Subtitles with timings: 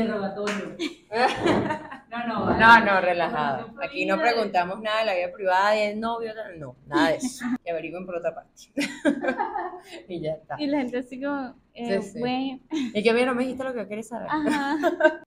[0.00, 0.76] Interrogatorio.
[2.10, 3.68] No, no, No, no, relajado.
[3.82, 7.44] Aquí no preguntamos nada de la vida privada, de novio, no, nada de eso.
[7.64, 8.50] Que averigüen por otra parte.
[10.08, 10.56] y ya está.
[10.58, 12.18] Y la gente así como, eh, Sí, sí.
[12.20, 14.26] güey, Y que no me dijiste lo que quieres saber.
[14.30, 14.78] ajá,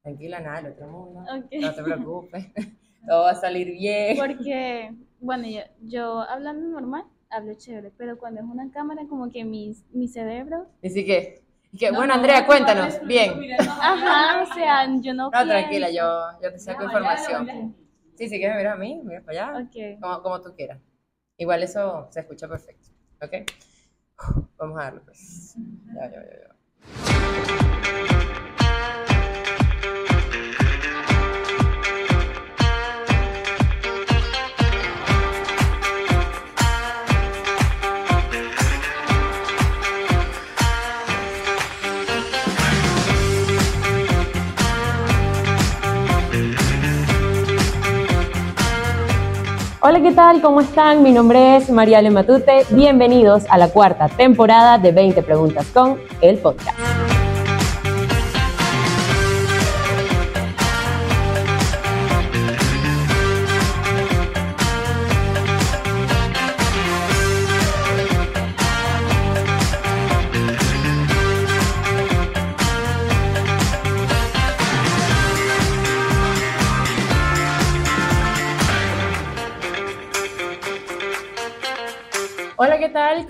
[0.02, 1.22] Tranquila, nada del otro mundo.
[1.22, 1.76] No ok.
[1.76, 2.48] te preocupes.
[3.08, 4.18] Todo va a salir bien.
[4.18, 9.44] Porque, bueno, yo, yo hablando normal, hablo chévere, pero cuando es una cámara, como que
[9.46, 11.41] mi, mi cerebro, Así que,
[11.72, 13.00] y que bueno, Andrea, cuéntanos.
[13.06, 13.34] Bien.
[13.60, 15.48] ajá, o sea, yo no No, pienso.
[15.48, 17.76] tranquila, yo, yo te saco información.
[18.16, 19.60] Sí, si quieres mirar a mí, mira para allá.
[19.64, 20.00] Ok.
[20.02, 20.80] Como, como tú quieras.
[21.38, 22.90] Igual eso se escucha perfecto.
[23.22, 23.32] ¿Ok?
[24.58, 25.56] Vamos a darle, pues.
[25.96, 27.91] Ya, ya, ya, ya.
[49.84, 50.44] Hola, ¿qué tal?
[50.44, 51.02] ¿Cómo están?
[51.02, 52.68] Mi nombre es Mariale Matute.
[52.70, 57.01] Bienvenidos a la cuarta temporada de 20 Preguntas con el podcast.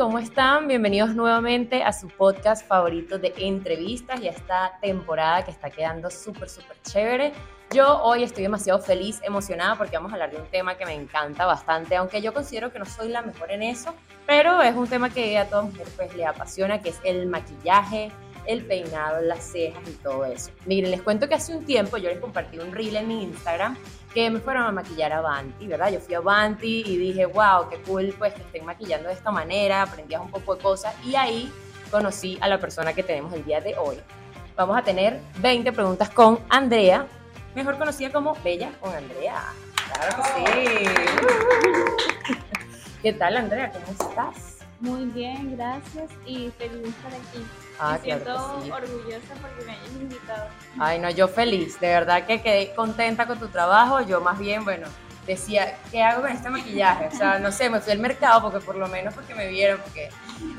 [0.01, 0.67] ¿Cómo están?
[0.67, 6.09] Bienvenidos nuevamente a su podcast favorito de entrevistas y a esta temporada que está quedando
[6.09, 7.33] súper, súper chévere.
[7.69, 10.95] Yo hoy estoy demasiado feliz, emocionada porque vamos a hablar de un tema que me
[10.95, 13.93] encanta bastante, aunque yo considero que no soy la mejor en eso,
[14.25, 18.11] pero es un tema que a toda mujer pues le apasiona, que es el maquillaje,
[18.47, 20.49] el peinado, las cejas y todo eso.
[20.65, 23.77] Miren, les cuento que hace un tiempo yo les compartí un reel en mi Instagram
[24.13, 25.91] que me fueron a maquillar a Banti, ¿verdad?
[25.91, 29.31] Yo fui a Banti y dije, wow, qué cool pues que estén maquillando de esta
[29.31, 31.51] manera, aprendí un poco de cosas y ahí
[31.89, 33.99] conocí a la persona que tenemos el día de hoy.
[34.55, 37.07] Vamos a tener 20 preguntas con Andrea,
[37.55, 39.41] mejor conocida como Bella con Andrea.
[39.93, 40.85] Claro que sí.
[43.01, 43.71] ¿Qué tal, Andrea?
[43.71, 44.57] ¿Cómo estás?
[44.79, 47.45] Muy bien, gracias y feliz estar aquí.
[47.83, 48.71] Ah, Me siento claro que sí.
[48.71, 50.47] orgullosa porque me hayan invitado.
[50.79, 54.01] Ay, no, yo feliz, de verdad que quedé contenta con tu trabajo.
[54.01, 54.87] Yo más bien, bueno,
[55.25, 57.07] decía, ¿qué hago con este maquillaje?
[57.07, 59.79] O sea, no sé, me fui al mercado porque por lo menos porque me vieron,
[59.79, 60.09] porque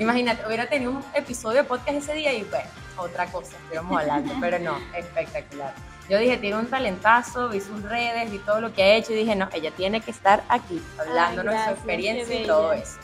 [0.01, 4.35] imagínate, hubiera tenido un episodio de podcast ese día y bueno, otra cosa, estuviéramos hablando,
[4.41, 5.73] pero no, espectacular.
[6.09, 9.17] Yo dije, tiene un talentazo, vi sus redes, vi todo lo que ha hecho y
[9.17, 12.99] dije, no, ella tiene que estar aquí, hablándonos de su experiencia y todo eso.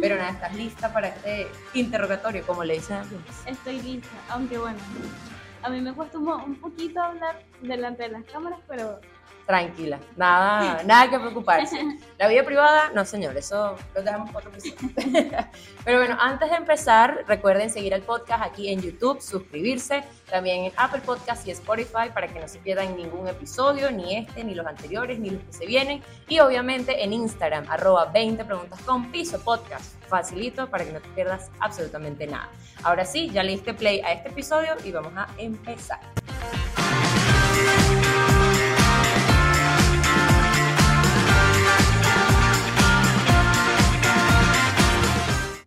[0.00, 2.98] Pero nada, ¿estás lista para este interrogatorio, como le dicen?
[3.46, 4.78] Estoy lista, aunque bueno,
[5.62, 9.00] a mí me cuesta un poquito hablar delante de las cámaras, pero
[9.46, 11.78] Tranquila, nada, nada que preocuparse.
[12.18, 14.88] La vida privada, no señor, eso lo dejamos para otro episodio.
[15.84, 20.72] Pero bueno, antes de empezar, recuerden seguir el podcast aquí en YouTube, suscribirse, también en
[20.76, 24.66] Apple Podcast y Spotify para que no se pierdan ningún episodio, ni este, ni los
[24.66, 26.02] anteriores, ni los que se vienen.
[26.26, 29.94] Y obviamente en Instagram, arroba 20 preguntas con piso podcast.
[30.08, 32.48] Facilito para que no te pierdas absolutamente nada.
[32.82, 36.00] Ahora sí, ya le diste play a este episodio y vamos a empezar.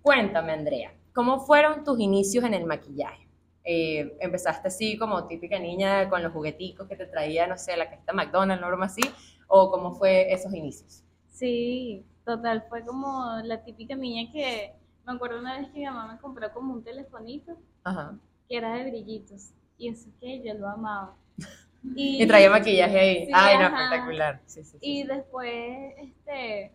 [0.07, 3.27] Cuéntame, Andrea, ¿cómo fueron tus inicios en el maquillaje?
[3.65, 7.89] Eh, ¿Empezaste así como típica niña con los jugueticos que te traía, no sé, la
[7.89, 9.01] cajita McDonald's, norma así?
[9.49, 11.03] ¿O cómo fue esos inicios?
[11.29, 14.71] sí, total, fue como la típica niña que
[15.05, 18.17] me acuerdo una vez que mi mamá me compró como un telefonito Ajá.
[18.47, 21.17] que era de brillitos y eso que yo lo amaba.
[21.97, 23.25] Y traía maquillaje ahí.
[23.25, 23.83] Sí, Ay, no, ajá.
[23.83, 24.41] espectacular.
[24.45, 24.77] Sí, sí, sí.
[24.79, 26.71] Y después, este,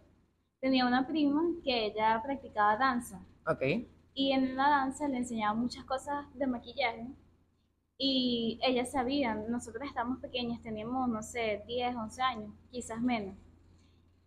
[0.62, 3.20] tenía una prima que ella practicaba danza.
[3.48, 3.62] Ok.
[4.14, 7.08] Y en la danza le enseñaba muchas cosas de maquillaje.
[7.98, 13.34] Y ella sabía, nosotros estábamos pequeñas, teníamos, no sé, 10, 11 años, quizás menos.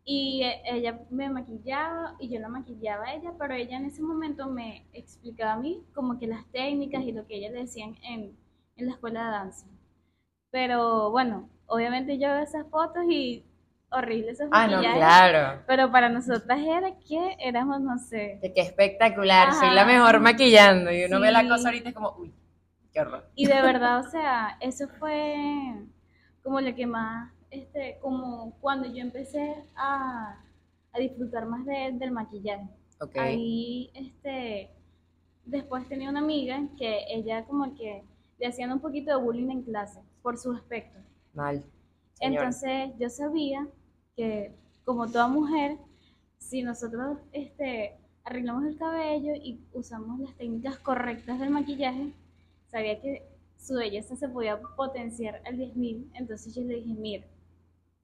[0.04, 4.02] Y eh, ella me maquillaba y yo la maquillaba a ella, pero ella en ese
[4.02, 7.96] momento me explicaba a mí como que las técnicas y lo que ella le decían
[8.04, 8.38] en,
[8.76, 9.68] en la escuela de danza.
[10.52, 13.46] Pero bueno, obviamente yo veo esas fotos y
[13.92, 15.62] horrible esos Ah, no, claro.
[15.68, 19.54] Pero para nosotras era que éramos, no sé, De que espectacular.
[19.54, 20.92] Soy la mejor maquillando.
[20.92, 22.34] Y uno ve la cosa ahorita y es como, uy,
[22.94, 23.26] qué horror.
[23.36, 25.36] Y de verdad, o sea, eso fue
[26.44, 30.38] como lo que más, este, como cuando yo empecé a,
[30.94, 32.68] a disfrutar más de- del maquillaje.
[33.02, 33.18] Ok.
[33.18, 34.70] Ahí, este,
[35.46, 38.04] después tenía una amiga que ella como que
[38.40, 41.00] le hacían un poquito de bullying en clase por su aspecto.
[41.34, 41.64] Mal.
[42.20, 43.68] Entonces yo sabía
[44.16, 45.78] que como toda mujer,
[46.38, 52.14] si nosotros este, arreglamos el cabello y usamos las técnicas correctas del maquillaje,
[52.68, 53.28] sabía que
[53.58, 56.12] su belleza se podía potenciar al 10.000.
[56.14, 57.26] Entonces yo le dije, mira,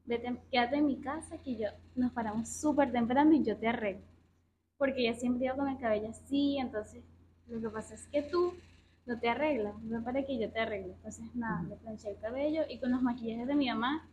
[0.06, 4.06] vete, quédate en mi casa que yo nos paramos súper temprano y yo te arreglo.
[4.78, 7.04] Porque ella siempre iba con el cabello así, entonces
[7.48, 8.54] lo que pasa es que tú
[9.06, 10.94] no te arreglas, no para que yo te arregle.
[10.94, 14.08] Entonces nada, le planché el cabello y con los maquillajes de mi mamá,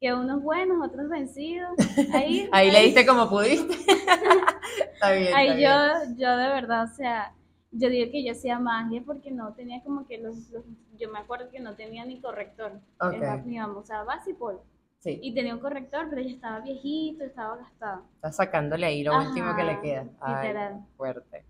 [0.00, 1.70] que unos buenos, otros vencidos.
[2.12, 3.74] Ahí, Ahí le diste como pudiste.
[4.94, 5.34] está bien.
[5.34, 7.32] Ahí está yo, yo de verdad, o sea,
[7.70, 10.64] yo digo que yo hacía magia porque no tenía como que los, los-
[10.98, 12.72] yo me acuerdo que no tenía ni corrector.
[13.00, 13.14] Ok.
[13.14, 14.20] Era- mi mamá usaba.
[15.00, 18.04] Sí, Y tenía un corrector, pero ya estaba viejito, estaba gastado.
[18.14, 20.06] está sacándole ahí lo último que le queda.
[20.20, 20.86] Ay, literal.
[20.96, 21.44] fuerte.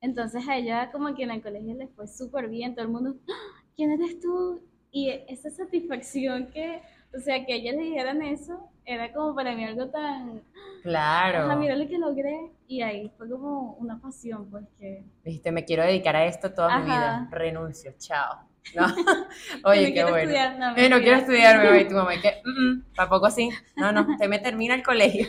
[0.00, 3.16] Entonces a ella como que en el colegio le fue súper bien, todo el mundo,
[3.28, 3.62] "¡Ah!
[3.76, 4.62] ¿quién eres tú?
[4.90, 6.80] Y esa satisfacción que,
[7.14, 10.42] o sea, que a ella le dijeran eso, era como para mí algo tan,
[10.82, 11.40] Claro.
[11.40, 12.52] ajá, mira lo que logré.
[12.68, 15.04] Y ahí fue como una pasión, pues que...
[15.24, 17.16] Dijiste, me quiero dedicar a esto toda mi vida.
[17.16, 17.28] Ajá.
[17.30, 18.46] Renuncio, chao.
[18.74, 18.84] No.
[19.64, 20.22] Oye, no qué quiero bueno.
[20.30, 21.88] estudiar, no, Eh, no quiero estudiar, me voy.
[21.88, 23.48] Tu mamá, que, "Mm, mm, tampoco así.
[23.76, 25.26] No, no, te me termina el colegio.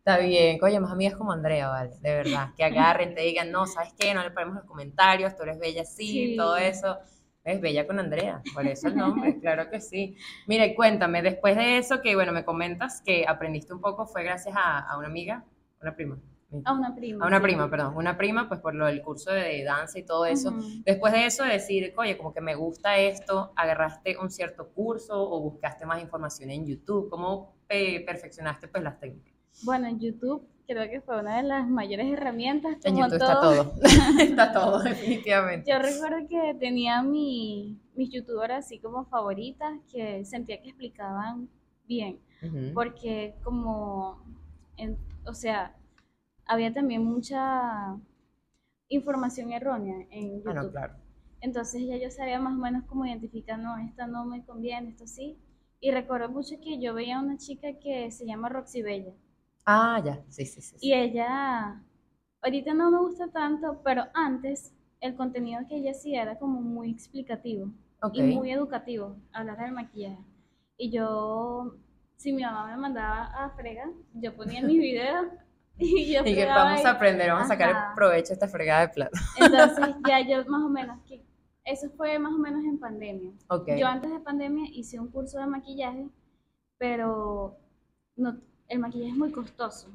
[0.00, 0.58] Está bien.
[0.62, 2.48] Oye, más amigas como Andrea, vale, de verdad.
[2.56, 4.14] Que agarren, te digan, no, ¿sabes qué?
[4.14, 6.34] No le ponemos los comentarios, tú eres bella Sí.
[6.36, 6.98] todo eso.
[7.44, 10.16] Es bella con Andrea, por eso el nombre, claro que sí.
[10.46, 14.22] Mira, y cuéntame, después de eso, que bueno, me comentas que aprendiste un poco, fue
[14.24, 15.44] gracias a, a una amiga,
[15.82, 16.18] una prima.
[16.64, 17.24] A una prima.
[17.24, 17.42] A una sí.
[17.42, 20.52] prima, perdón, una prima, pues por lo del curso de danza y todo eso.
[20.84, 25.40] Después de eso, decir, oye, como que me gusta esto, agarraste un cierto curso o
[25.40, 29.29] buscaste más información en YouTube, ¿cómo eh, perfeccionaste pues las técnicas?
[29.62, 32.76] Bueno, en YouTube creo que fue una de las mayores herramientas.
[32.84, 33.74] En como YouTube está todo,
[34.20, 35.70] está todo, definitivamente.
[35.70, 41.48] Yo recuerdo que tenía mi, mis youtubers así como favoritas que sentía que explicaban
[41.86, 42.20] bien,
[42.72, 44.22] porque como,
[44.76, 45.74] en- o sea,
[46.46, 47.96] había también mucha
[48.88, 50.50] información errónea en YouTube.
[50.50, 50.94] Ah, no, claro.
[51.42, 55.06] Entonces ya yo sabía más o menos cómo identificar, no, esta no me conviene, esto
[55.06, 55.38] sí.
[55.80, 59.12] Y recuerdo mucho que yo veía a una chica que se llama Roxy Bella.
[59.64, 60.76] Ah, ya, sí, sí, sí.
[60.80, 61.82] Y ella,
[62.42, 66.90] ahorita no me gusta tanto, pero antes el contenido que ella hacía era como muy
[66.90, 67.70] explicativo
[68.12, 70.24] y muy educativo, hablar del maquillaje.
[70.76, 71.76] Y yo,
[72.16, 75.26] si mi mamá me mandaba a fregar, yo ponía mis videos
[75.78, 78.88] y yo Y que vamos a aprender, vamos a sacar provecho de esta fregada de
[78.88, 79.18] plata.
[79.38, 81.24] Entonces ya yo más o menos, que
[81.64, 83.32] eso fue más o menos en pandemia.
[83.48, 83.68] Ok.
[83.78, 86.08] Yo antes de pandemia hice un curso de maquillaje,
[86.78, 87.58] pero
[88.16, 88.40] no,
[88.70, 89.88] el maquillaje es muy costoso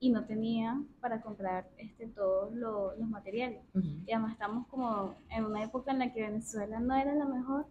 [0.00, 3.62] y no tenía para comprar este, todos lo- los materiales.
[3.74, 3.86] Ujú.
[4.06, 7.66] Y además estamos como en una época en la que Venezuela no era la mejor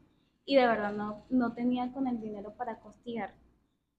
[0.45, 3.35] y de verdad no, no tenía con el dinero para costear.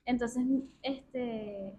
[0.07, 0.45] Entonces,
[0.83, 1.75] este,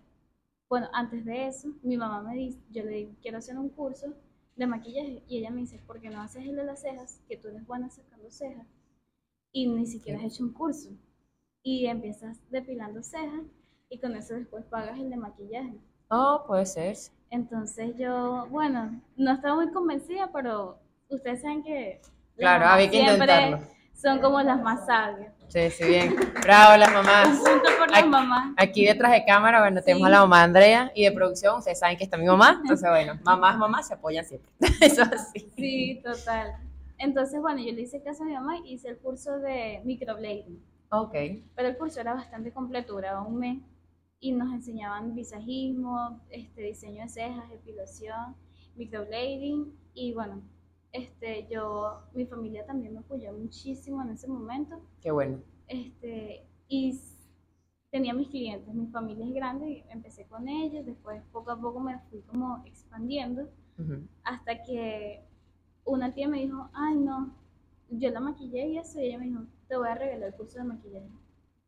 [0.70, 4.14] bueno, antes de eso, mi mamá me dice, yo le digo, quiero hacer un curso
[4.58, 7.22] de maquillaje y ella me dice, ¿por qué no haces el de las cejas?
[7.30, 8.68] Que tú eres buena sacando cejas
[9.52, 10.92] y ni siquiera has hecho un curso.
[11.64, 13.44] Y empiezas depilando cejas
[13.96, 15.74] y con eso después pagas el de maquillaje.
[16.10, 16.96] Oh, puede ser.
[17.30, 20.78] Entonces yo, bueno, no estaba muy convencida, pero
[21.10, 22.02] ustedes saben que
[22.38, 23.60] Claro, había que intentarlo.
[23.94, 25.34] son como las más sabias.
[25.48, 26.16] Sí, sí, bien.
[26.44, 27.28] Bravo, las Un mamás.
[27.38, 28.54] punto por las Aquí- mamás.
[28.58, 30.08] Aquí detrás de cámara, bueno, tenemos Sí.
[30.08, 33.14] a la mamá Andrea y de producción, ustedes saben que está mi mamá, entonces bueno,
[33.24, 34.52] mamás, mamás se apoyan siempre.
[34.82, 35.52] Eso es así.
[35.56, 36.56] Sí, total.
[36.98, 40.62] Entonces, bueno, yo le hice caso a mi mamá y hice el curso de microblading.
[40.90, 41.14] Ok.
[41.56, 43.58] Pero el curso era bastante completo, duraba un mes
[44.26, 48.36] y nos enseñaban visajismo, este, diseño de cejas, depilación,
[48.76, 50.42] microblading y bueno,
[50.92, 55.44] este, yo, mi familia también me apoyó muchísimo en ese momento Qué bueno.
[55.68, 57.00] este, y
[57.92, 61.80] tenía mis clientes, mi familia es grande y empecé con ellos, después poco a poco
[61.80, 63.48] me fui como expandiendo
[64.24, 65.24] hasta que
[65.84, 67.36] una tía me dijo, ay no,
[67.90, 70.58] yo la maquillé y eso, y ella me dijo, te voy a regalar el curso
[70.58, 71.12] de maquillaje.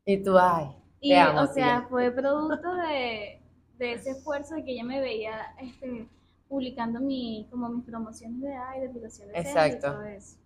[0.05, 0.69] Y tú, ay,
[0.99, 1.87] Y, amo, o sea, tía.
[1.89, 3.41] fue producto de,
[3.77, 6.07] de ese esfuerzo de que ella me veía este,
[6.47, 9.91] publicando mi, como mis promociones de ay, depilación de cejas y Exacto.
[9.93, 10.37] todo eso.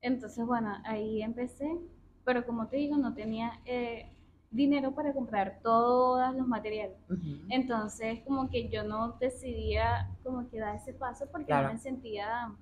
[0.00, 1.78] Entonces, bueno, ahí empecé,
[2.24, 4.06] pero como te digo, no tenía eh,
[4.50, 6.96] dinero para comprar todos los materiales.
[7.48, 11.68] Entonces, como que yo no decidía como que dar ese paso porque Claro.
[11.68, 12.52] no me sentía...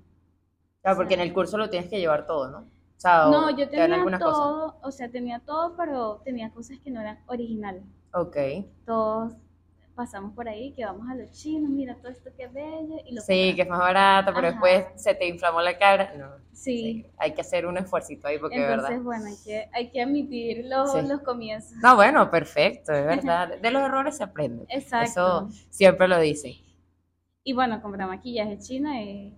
[0.82, 2.64] Claro, porque en el curso lo tienes que llevar todo, ¿no?
[3.00, 4.36] O sea, No, yo tenía algunas cosas.
[4.38, 7.82] todo, o sea, tenía todo, pero tenía cosas que no eran originales.
[8.12, 8.36] Ok.
[8.84, 9.32] todos
[9.94, 12.96] pasamos por ahí, que vamos a los chinos, mira todo esto que bello.
[13.06, 13.54] Y lo Sí, compramos.
[13.56, 14.50] que es más barato, pero Ajá.
[14.52, 16.14] después se te inflamó la cara.
[16.16, 16.78] No, Sí.
[16.78, 19.02] sí, hay que hacer un esfuercito ahí porque Entonces, verdad.
[19.04, 20.98] bueno, hay que, hay que admitir los, Sí.
[21.06, 21.72] los comienzos.
[21.82, 23.02] No, bueno, perfecto, de
[23.32, 23.58] verdad.
[23.60, 24.64] De los errores se aprende.
[24.70, 25.48] Exacto.
[25.48, 26.52] Eso siempre lo dicen.
[27.44, 29.32] Y bueno, comprar maquillaje chino es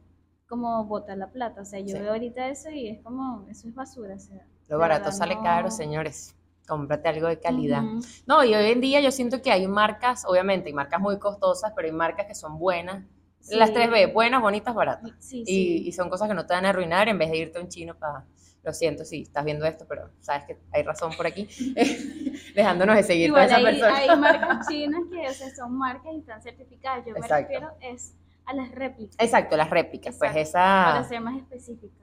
[0.52, 1.62] como botar la plata.
[1.62, 1.98] O sea, yo Sí.
[2.02, 4.16] veo ahorita eso y es como, eso es basura.
[4.16, 5.42] O sea, Lo barato verdad, sale no.
[5.42, 6.36] caro, señores.
[6.68, 7.82] Cómprate algo de calidad.
[7.82, 8.00] Ujú.
[8.26, 11.72] No, y hoy en día yo siento que hay marcas, obviamente, hay marcas muy costosas,
[11.74, 13.02] pero hay marcas que son buenas.
[13.50, 13.74] Las Sí.
[13.74, 15.10] tres B, buenas, bonitas, baratas.
[15.18, 17.58] Sí, Y, y son cosas que no te van a arruinar en vez de irte
[17.58, 18.26] a un chino para...
[18.62, 21.48] Lo siento si estás viendo esto, pero sabes que hay razón por aquí.
[22.54, 23.96] Dejándonos de seguir Igual con esa hay, persona.
[23.96, 27.04] hay marcas chinas que, o sea, son marcas y están certificadas.
[27.04, 27.48] Yo me Exacto.
[27.48, 29.16] refiero es a las réplicas.
[29.18, 30.58] Exacto, las réplicas, pues esa...
[30.60, 31.94] Para ser más específica.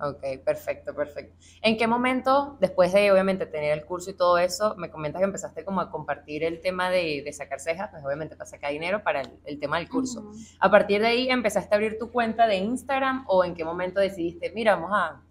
[0.00, 1.36] Ok, perfecto, perfecto.
[1.62, 5.24] ¿En qué momento, después de obviamente tener el curso y todo eso, me comentas que
[5.26, 9.02] empezaste como a compartir el tema de, de sacar cejas, pues obviamente para sacar dinero
[9.02, 10.30] para el, el tema del curso?
[10.60, 14.00] A partir de ahí, ¿empezaste a abrir tu cuenta de Instagram o en qué momento
[14.00, 15.22] decidiste, mira, vamos a,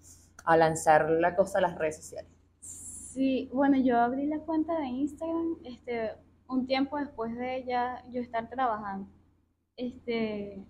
[0.45, 2.29] a lanzar la cosa a las redes sociales?
[2.59, 6.11] Sí, bueno, yo abrí la cuenta de Instagram este,
[6.47, 9.07] un tiempo después de ya yo estar trabajando.
[9.77, 10.65] Este,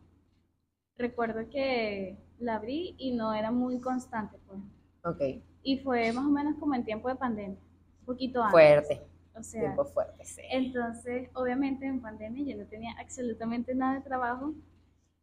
[0.97, 4.59] recuerdo que la abrí y no era muy constante, pues.
[5.05, 5.21] Ok,
[5.63, 7.59] Y fue más o menos como en tiempo de pandemia,
[7.99, 8.51] un poquito antes.
[8.51, 9.01] fuerte,
[9.35, 10.41] O sea, tiempo fuerte, sí.
[10.49, 14.53] entonces, obviamente en pandemia yo no tenía absolutamente nada de trabajo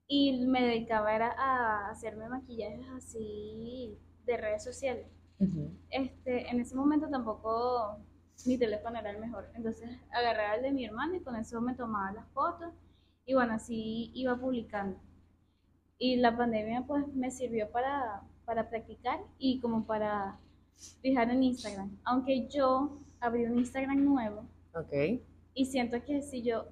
[0.06, 3.96] y me dedicaba era a hacerme maquillajes así
[4.26, 5.06] de redes sociales.
[5.90, 7.96] Este, en ese momento tampoco
[8.46, 9.49] mi teléfono era el mejor.
[9.54, 12.72] Entonces agarraba el de mi hermano y con eso me tomaba las fotos
[13.26, 14.98] y bueno, así iba publicando.
[15.98, 20.38] Y la pandemia pues me sirvió para, para practicar y como para
[21.02, 21.98] fijar en Instagram.
[22.04, 25.20] Aunque yo abrí un Instagram nuevo Ok,
[25.54, 26.66] y siento que si yo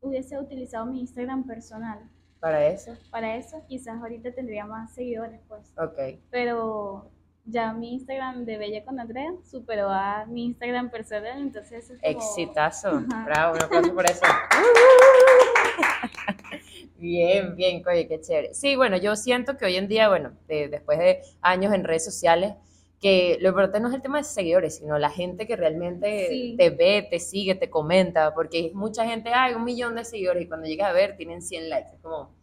[0.00, 2.10] hubiese utilizado mi Instagram personal
[2.40, 6.18] para eso, para eso, quizás ahorita tendría más seguidores pues ok.
[6.30, 7.10] pero
[7.44, 12.00] ya mi Instagram de Bella con Andrea superó a mi Instagram personal, entonces eso es
[12.00, 12.10] como...
[12.10, 13.24] Exitazo, Ajá.
[13.24, 14.24] bravo, un aplauso por eso.
[16.98, 18.52] Bien, bien, oye, qué chévere.
[18.54, 22.04] Sí, bueno, yo siento que hoy en día, bueno, de- después de años en redes
[22.04, 22.54] sociales,
[23.00, 26.54] que lo importante no es el tema de seguidores, sino la gente que realmente Sí.
[26.58, 30.48] te ve, te sigue, te comenta, porque mucha gente, hay un millón de seguidores y
[30.48, 32.34] cuando llegas a ver tienen 100 likes, es como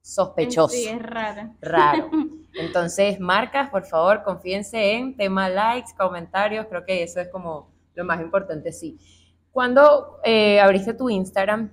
[0.00, 1.50] sospechoso, Sí, es raro.
[1.60, 2.10] raro.
[2.54, 8.04] Entonces, marcas, por favor, confíense en tema likes, comentarios, creo que eso es como lo
[8.04, 8.98] más importante, sí.
[9.52, 11.70] Cuando eh, abriste tu Instagram,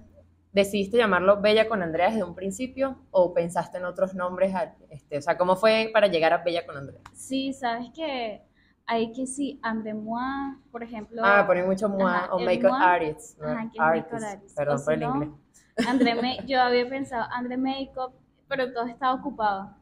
[0.54, 4.54] ¿decidiste llamarlo Bella con Andrea desde un principio o pensaste en otros nombres?
[4.90, 7.02] Este, o sea, ¿cómo fue para llegar a Bella con Andrea?
[7.14, 8.42] Sí, sabes que
[8.86, 11.22] hay que sí, André Moi, por ejemplo...
[11.24, 13.38] Ah, ponen mucho moi Ajá, o makeup artists.
[13.40, 13.48] ¿no?
[13.48, 14.58] Ajá, que Artists, artist.
[14.58, 15.30] Perdón O por el inglés.
[15.88, 18.14] André yo había pensado André Makeup,
[18.48, 19.76] pero todo estaba ocupado.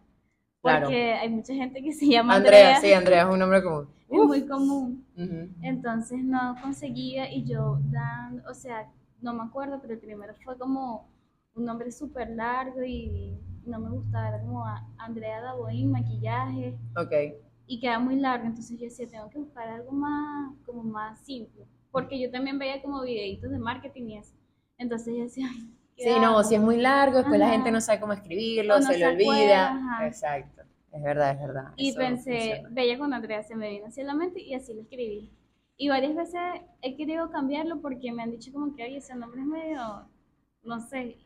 [0.62, 0.86] Claro.
[0.86, 3.90] Porque hay mucha gente que se llama Andrea, Andrea, sí, Andrea es un nombre común.
[4.08, 5.06] es muy común.
[5.18, 5.50] Ujú.
[5.64, 8.88] Entonces no conseguía y yo dan, o sea,
[9.22, 11.10] no me acuerdo, pero el primero fue como
[11.56, 14.66] un nombre súper largo y no me gustaba, era como
[14.98, 17.12] Andrea Daboín, maquillaje, Ok,
[17.68, 21.66] y queda muy largo, entonces yo decía, tengo que buscar algo más, como más simple,
[21.92, 24.34] porque yo también veía como videitos de marketing y eso,
[24.78, 27.80] entonces yo decía, ay, ¿qué Sí, no, si es muy largo, después la gente no
[27.82, 29.68] sabe cómo escribirlo, no se le olvida.
[29.72, 30.08] ajá.
[30.08, 31.74] Exacto, es verdad, es verdad.
[31.78, 32.70] Y eso pensé, funciona.
[32.72, 35.32] Bella con Andrea, se me vino así a la mente y así lo escribí.
[35.78, 36.42] Y varias veces
[36.82, 40.08] he querido cambiarlo porque me han dicho como que, oye, ese nombre es medio,
[40.64, 41.18] no sé.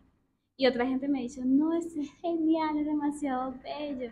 [0.58, 4.12] Y otra gente me dice, no, ese es genial, es demasiado bello.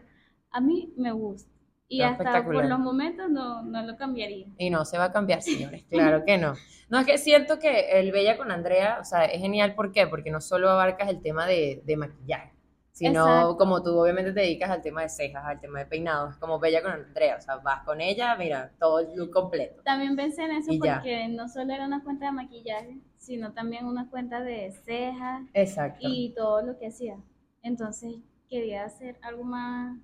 [0.52, 1.50] A mí me gusta.
[1.88, 4.48] Y No, hasta por los momentos no, no lo cambiaría.
[4.58, 6.56] Y no se va a cambiar, señores, claro que no.
[6.90, 10.08] No, es que siento que el Bella con Andrea, o sea, es genial, ¿por qué?
[10.08, 12.52] Porque no solo abarcas el tema de, de maquillaje,
[12.94, 13.58] sino Exacto.
[13.58, 16.82] como tú obviamente te dedicas al tema de cejas, al tema de peinados, como Bella
[16.82, 19.82] con Andrea, o sea, vas con ella, mira, todo el look completo.
[19.84, 20.96] También pensé en eso Y ya.
[20.96, 26.00] porque no solo era una cuenta de maquillaje, sino también una cuenta de cejas Exacto.
[26.02, 27.18] y todo lo que hacía.
[27.64, 28.16] Entonces
[28.50, 29.98] quería hacer algo más,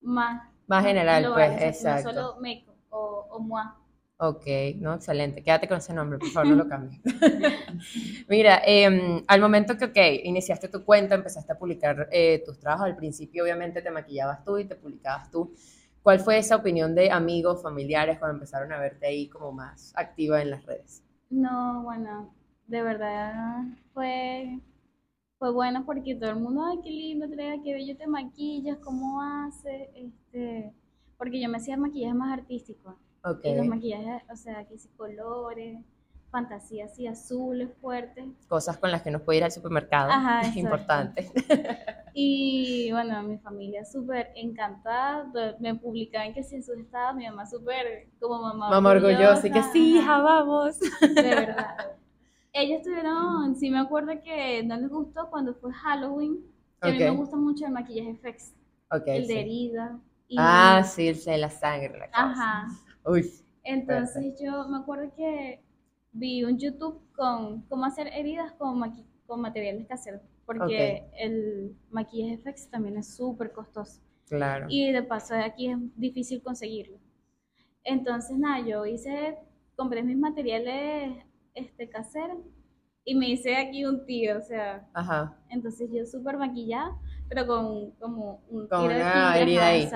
[0.00, 2.12] más, Más general, global, pues, o sea, exacto.
[2.12, 3.64] No solo makeup o, o moi.
[4.18, 4.46] Ok,
[4.76, 5.42] no, excelente.
[5.42, 7.00] Quédate con ese nombre, por favor, no lo cambies.
[8.28, 12.86] Mira, em, al momento que, ok, iniciaste tu cuenta, empezaste a publicar eh, tus trabajos,
[12.86, 15.54] al principio obviamente te maquillabas tú y te publicabas tú.
[16.02, 20.40] ¿Cuál fue esa opinión de amigos, familiares, cuando empezaron a verte ahí como más activa
[20.40, 21.02] en las redes?
[21.28, 22.32] No, bueno,
[22.68, 24.60] de verdad fue,
[25.38, 29.20] fue bueno porque todo el mundo, ay, qué lindo, Andrea, qué bello te maquillas, cómo
[29.20, 30.72] haces, este,
[31.18, 32.96] porque yo me hacía maquillaje más artístico.
[33.42, 35.78] Y los maquillajes, o sea, que si colores,
[36.30, 38.24] fantasía así, azules, fuertes.
[38.48, 40.10] Cosas con las que no puede ir al supermercado.
[40.10, 41.30] Ajá, es importante.
[42.18, 45.30] Y bueno, mi familia súper encantada,
[45.60, 48.70] me publicaban que si en sus estados, mi mamá súper como mamá.
[48.70, 50.80] Mamá orgullosa y que sí, hija, vamos.
[50.80, 51.76] de verdad.
[52.54, 56.38] Ellos tuvieron, sí me acuerdo que no les gustó cuando fue Halloween,
[56.80, 58.54] que a mí me gusta mucho el maquillaje FX,
[58.92, 59.98] Ok, el de herida.
[60.26, 62.22] y- Ah, sí, el de la sangre, la cosa.
[62.30, 62.66] Ajá.
[63.06, 63.30] Uy,
[63.64, 65.60] Entonces yo me acuerdo que
[66.12, 72.34] vi un YouTube con cómo hacer heridas con, maqui- con materiales caseros, porque el maquillaje
[72.34, 74.00] FX también es súper costoso.
[74.28, 74.66] claro.
[74.68, 76.98] Y de paso aquí es difícil conseguirlo.
[77.84, 79.38] Entonces, nada, yo hice,
[79.76, 82.38] compré mis materiales este, caseros
[83.04, 85.36] y me hice aquí un tío, o sea, Ajá.
[85.48, 86.96] entonces yo súper maquillada,
[87.28, 89.88] pero con como un Con tiro de una tinta, herida ahí.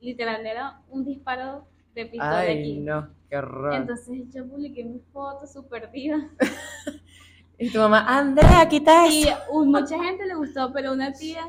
[0.00, 1.66] Literal, era un disparo
[2.00, 2.76] de pistola Ay, aquí.
[2.78, 3.74] no, qué horror.
[3.74, 6.18] Entonces yo publiqué mi foto súper diva.
[7.58, 9.36] y tu mamá, Andrea, quita Y eso.
[9.50, 11.48] uh, mucha gente le gustó, pero una tía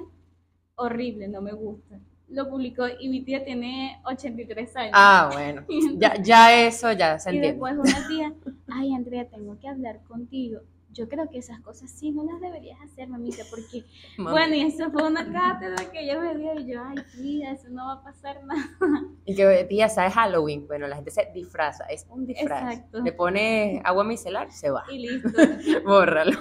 [0.75, 1.99] horrible, no me gusta.
[2.29, 4.91] Lo publicó y mi tía tiene 83 años.
[4.95, 5.63] Ah, bueno.
[5.97, 7.51] Ya, ya eso ya se y entiende.
[7.53, 8.33] después una tía,
[8.69, 10.61] ay Andrea, tengo que hablar contigo.
[10.93, 13.83] Yo creo que esas cosas sí no las deberías hacer, mamita, porque,
[14.17, 14.31] Mami.
[14.31, 17.69] bueno, y eso fue una cátedra que ella me dio y yo, ay tía, eso
[17.69, 18.63] no va a pasar nada.
[19.25, 20.67] Y que tía, ¿sabes Halloween?
[20.67, 22.73] Bueno, la gente se disfraza, es un disfraz.
[22.73, 23.01] Exacto.
[23.01, 24.85] Le pone agua micelar, se va.
[24.91, 25.29] Y listo.
[25.85, 26.39] Bórralo.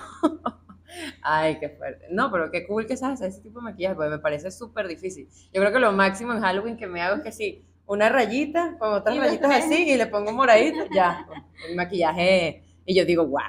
[1.22, 2.06] Ay, qué fuerte.
[2.10, 4.86] No, pero qué cool que sabes hacer ese tipo de maquillaje, porque me parece súper
[4.88, 5.28] difícil.
[5.52, 8.76] Yo creo que lo máximo en Halloween que me hago es que sí, una rayita
[8.78, 11.26] con otras rayitas así y le pongo moradito, ya,
[11.68, 12.62] el maquillaje.
[12.84, 13.40] Y yo digo, wow,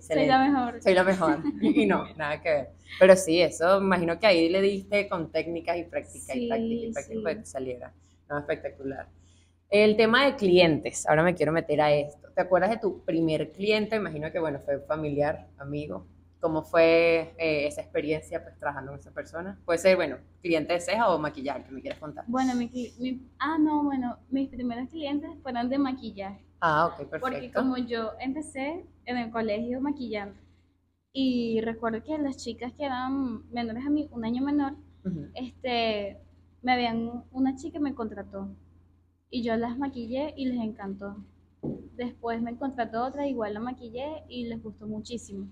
[0.00, 0.28] Soy excelente.
[0.28, 0.82] la mejor.
[0.82, 1.38] Soy la mejor.
[1.62, 2.68] Y no, nada que ver.
[2.98, 6.74] Pero sí, eso, imagino que ahí le diste con técnicas y práctica y Sí, práctica
[6.86, 7.22] y práctica sí.
[7.22, 7.92] para que saliera.
[8.28, 9.08] No, espectacular.
[9.70, 12.28] El tema de clientes, ahora me quiero meter a esto.
[12.34, 13.96] ¿Te acuerdas de tu primer cliente?
[13.96, 16.06] Imagino que, bueno, fue familiar, amigo.
[16.40, 19.58] ¿Cómo fue eh, esa experiencia, pues, trabajando con esa persona?
[19.64, 22.24] Puede ser, bueno, cliente de ceja o maquillaje, que me quieras contar.
[22.28, 26.44] Bueno, mi, mi- ah, no, bueno, mis primeros clientes fueron de maquillaje.
[26.66, 27.60] Ah, ok, Porque perfecto.
[27.60, 30.34] como yo empecé en el colegio maquillando,
[31.12, 34.74] y recuerdo que las chicas que eran menores a mí, un año menor,
[35.34, 36.16] este,
[36.62, 38.48] me habían, una chica me contrató,
[39.30, 41.16] y yo las maquillé y les encantó.
[41.96, 45.46] Después me contrató otra, igual la maquillé y les gustó muchísimo.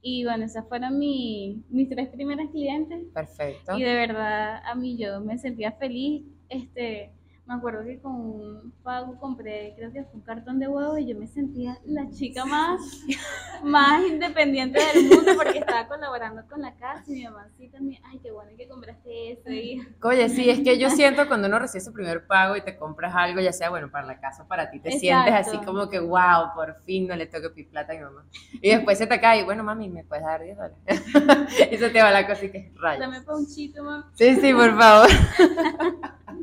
[0.00, 3.04] Y bueno, esas fueron mi- mis tres primeras clientes.
[3.12, 3.76] Perfecto.
[3.76, 6.22] Y de verdad, a mí yo me sentía feliz.
[6.48, 7.10] Este,
[7.48, 11.06] me acuerdo que con un pago compré, creo que fue un cartón de huevo y
[11.06, 12.78] yo me sentía la chica más,
[13.64, 18.02] más independiente del mundo porque estaba colaborando con la casa y mi mamá sí también,
[18.04, 19.50] ay, qué bueno que compraste eso.
[19.50, 22.76] Y, Oye, sí, es que yo siento cuando uno recibe su primer pago y te
[22.76, 26.00] compras algo, ya sea, bueno, para la casa, para ti, te sientes así como que,
[26.00, 28.26] wow, por fin no le toco pi plata a mi mamá.
[28.60, 30.78] Y después se te cae, y bueno, mami, ¿me puedes dar 10 dólares?
[31.72, 33.00] y se te va la cosa y que rayos.
[33.00, 34.10] dame pa' un chito, mamá.
[34.12, 35.08] Sí, sí, por favor.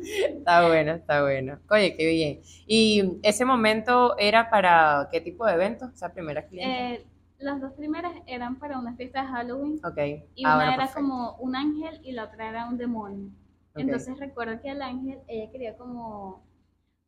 [0.05, 1.59] está bueno, está bueno.
[1.69, 2.41] Oye, qué bien.
[2.67, 5.85] ¿Y ese momento era para qué tipo de evento?
[5.93, 6.93] O sea, primera cliente.
[6.95, 7.05] Eh,
[7.39, 9.97] las dos primeras eran para una fiesta de Halloween ok.
[10.35, 11.01] y Ah, una bueno, era perfecto.
[11.01, 13.27] como un ángel y la otra era un demonio.
[13.73, 13.79] Ok.
[13.81, 16.43] Entonces recuerdo que al ángel ella quería como,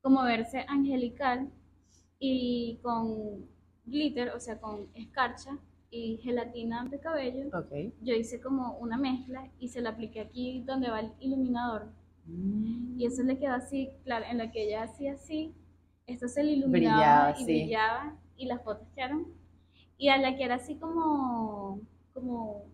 [0.02, 1.50] como verse angelical
[2.20, 3.46] y con
[3.86, 5.58] glitter, o sea, con escarcha
[5.90, 7.48] y gelatina de cabello.
[7.58, 7.94] Ok.
[8.02, 11.88] Yo hice como una mezcla y se la apliqué aquí donde va el iluminador.
[12.28, 15.54] Y eso le quedó así, claro, en lo que ella hacía así,
[16.06, 17.44] esto se le iluminaba Brillaba, y sí.
[17.46, 19.28] brillaba y las fotos quedaron.
[19.98, 21.82] Y a la que era así como,
[22.14, 22.66] como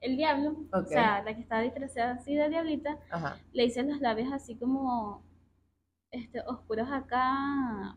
[0.00, 3.38] el diablo, o sea, la que estaba disfrazada así de diablita, Ajá.
[3.52, 5.22] le hice los labios así como
[6.10, 7.96] este, oscuros acá,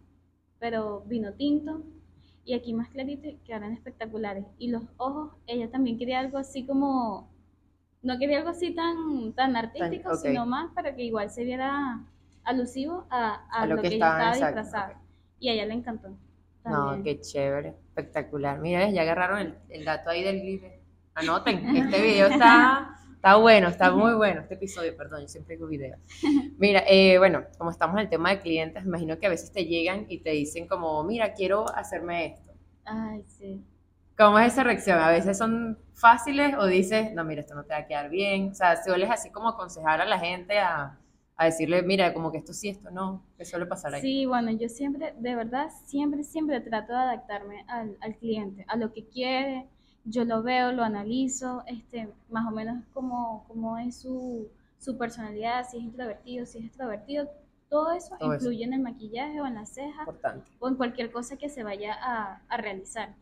[0.60, 1.84] pero vino tinto,
[2.44, 4.46] y aquí más clarito, y quedaron espectaculares.
[4.58, 7.31] Y los ojos, ella también quería algo así como,
[8.02, 12.00] no quería algo así tan, tan artístico, sino más para que igual se viera
[12.44, 15.02] alusivo a, a A lo, lo que, que ella estaba, estaba exacto, disfrazada.
[15.40, 16.18] Y a ella le encantó.
[16.64, 18.60] No, qué chévere, espectacular.
[18.60, 20.80] Mira, ya agarraron el, el dato ahí del glitter.
[21.16, 25.68] Anoten, este video está, está bueno, está muy bueno, este episodio, perdón, yo siempre digo
[25.68, 25.98] video.
[26.58, 29.52] Mira, eh, bueno, como estamos en el tema de clientes, me imagino que a veces
[29.52, 32.52] te llegan y te dicen como, mira, quiero hacerme esto.
[32.86, 33.64] Ay, sí.
[34.24, 35.00] ¿Cómo es esa reacción?
[35.00, 38.52] A veces son fáciles o dices, no, mira, esto no te va a quedar bien.
[38.52, 41.00] O sea, sueles así como aconsejar a la gente a,
[41.38, 44.02] a decirle, mira, como que esto sí, esto no, ¿qué suele pasar ahí?
[44.02, 48.76] Sí, bueno, yo siempre, de verdad, siempre, siempre trato de adaptarme al, al cliente, a
[48.76, 49.68] lo que quiere.
[50.04, 54.48] Yo lo veo, lo analizo, este, más o menos cómo, cómo es su,
[54.80, 57.28] su personalidad, si es introvertido, si es extrovertido.
[57.70, 58.46] todo eso Todo eso.
[58.46, 60.52] influye en el maquillaje o en las cejas Importante.
[60.60, 63.16] o en cualquier cosa que se vaya a, a realizar.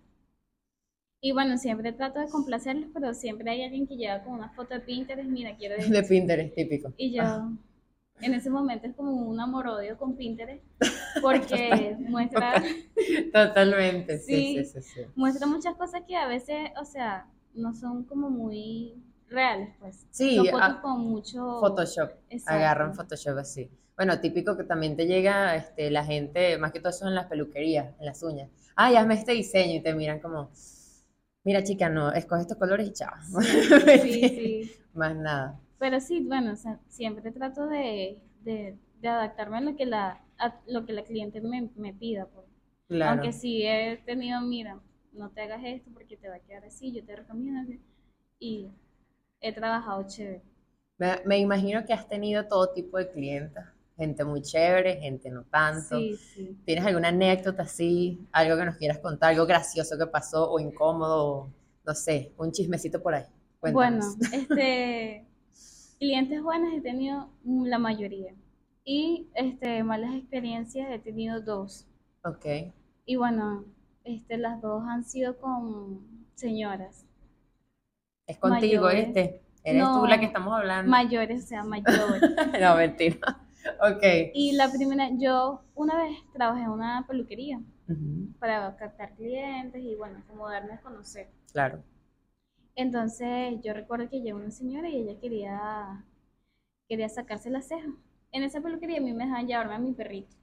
[1.21, 4.73] Y bueno, siempre trato de complacerlos, pero siempre hay alguien que llega con una foto
[4.73, 5.91] de Pinterest, mira, quiero esto.
[5.91, 6.93] De Pinterest, típico.
[6.95, 7.23] Y yo,
[8.21, 10.63] en ese momento es como un amor-odio con Pinterest,
[11.21, 12.63] porque muestra,
[13.33, 14.81] Totalmente, sí, sí, Sí.
[14.81, 15.01] sí.
[15.15, 18.95] muestra muchas cosas que a veces, o sea, no son como muy
[19.27, 20.05] reales, pues.
[20.11, 21.59] Sí, son fotos ah, con mucho...
[21.59, 22.11] Photoshop.
[22.29, 22.53] Exacto.
[22.53, 23.69] Agarran Photoshop así.
[23.95, 27.25] Bueno, típico que también te llega este, la gente, más que todo eso en las
[27.27, 28.49] peluquerías, en las uñas.
[28.75, 30.49] Ay, hazme este diseño y te miran como,
[31.43, 33.13] mira chica, no, escoge estos colores y chao.
[34.01, 34.71] Sí, sí.
[34.93, 35.59] Más nada.
[35.77, 40.21] Pero sí, bueno, o sea, siempre trato de, de, de adaptarme a lo que la,
[40.37, 42.27] a lo que la cliente me, me pida.
[42.27, 42.45] pues.
[42.87, 43.21] Claro.
[43.21, 44.79] Aunque sí he tenido, mira,
[45.13, 47.73] no te hagas esto porque te va a quedar así, yo te recomiendo.
[48.39, 48.69] Y
[49.41, 50.41] he trabajado chévere.
[50.97, 53.63] Me, me imagino que has tenido todo tipo de clientes,
[53.99, 55.97] gente muy chévere, gente no tanto.
[55.99, 56.57] Sí, sí.
[56.65, 61.25] ¿Tienes alguna anécdota así, algo que nos quieras contar, algo gracioso que pasó o incómodo,
[61.27, 61.49] o,
[61.85, 63.25] no sé, un chismecito por ahí?
[63.71, 63.99] Bueno,
[64.33, 65.25] este,
[65.99, 68.33] clientes buenas he tenido la mayoría.
[68.85, 71.85] Y este, malas experiencias he tenido dos.
[72.23, 72.45] Ok,
[73.05, 73.65] Y bueno,
[74.03, 75.99] este, las dos han sido con
[76.35, 77.05] señoras.
[78.25, 79.07] es contigo, Mayores.
[79.07, 79.41] este.
[79.63, 80.07] Eres tú No.
[80.07, 80.89] la que estamos hablando.
[80.89, 82.21] Mayores, o sea, mayores.
[82.61, 83.17] no, mentira.
[83.81, 84.03] Ok.
[84.33, 87.61] Y la primera, yo una vez trabajé en una peluquería
[88.39, 91.27] para captar clientes y bueno, como darme a conocer.
[91.51, 91.83] Claro.
[92.75, 96.05] Entonces yo recuerdo que llegó una señora y ella quería,
[96.87, 97.93] quería sacarse las cejas.
[98.31, 100.35] En esa peluquería a mí me dejaban llevarme a mi perrito.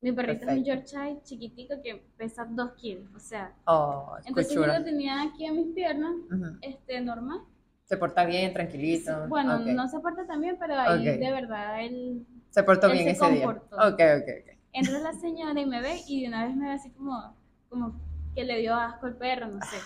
[0.00, 0.92] Mi perrito es un Perfecto.
[0.92, 3.54] Yorkshire chiquitico que pesa dos kilos, o sea.
[3.66, 6.14] Oh, Entonces yo lo tenía aquí en mis piernas,
[6.60, 7.40] este, normal.
[7.84, 9.12] Se porta bien, tranquilito.
[9.28, 13.04] Bueno, no se porta tan bien, pero ahí de verdad él Se portó él bien
[13.04, 13.44] se ese día.
[13.46, 13.76] comportó.
[13.76, 14.58] Ok, ok, ok.
[14.72, 17.36] entra la señora y me ve y de una vez me ve así como,
[17.68, 18.00] como
[18.34, 19.76] que le dio asco el perro, no sé.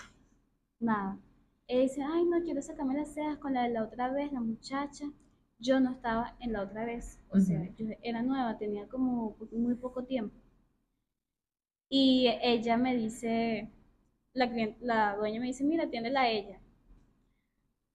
[0.81, 1.19] Nada.
[1.69, 4.41] Ella dice, ay, no quiero sacarme las cejas con la de la otra vez, la
[4.41, 5.05] muchacha.
[5.61, 9.75] Yo no estaba en la otra vez, o sea, yo era nueva, tenía como muy
[9.77, 10.37] poco tiempo.
[11.91, 13.71] Y ella me dice,
[14.35, 16.61] la dueña me dice, mira, atiéndela a ella.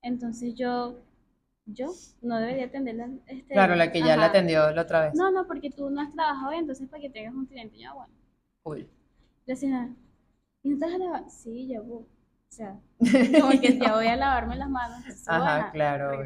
[0.04, 1.00] Entonces yo,
[1.66, 1.88] yo
[2.22, 3.10] no debería atenderla.
[3.26, 5.16] Este, Claro, la que ya la atendió la otra vez.
[5.16, 7.94] No, no, porque tú no has trabajado hoy, entonces para que tengas un cliente, ya
[7.94, 8.14] bueno.
[8.64, 8.88] Cool.
[9.56, 9.90] Señora,
[10.62, 11.30] ¿y no te vas a lavar?
[11.30, 12.04] Sí, ya voy.
[12.04, 15.04] O sea, como que ya voy a lavarme las manos.
[15.26, 16.22] Ajá, claro.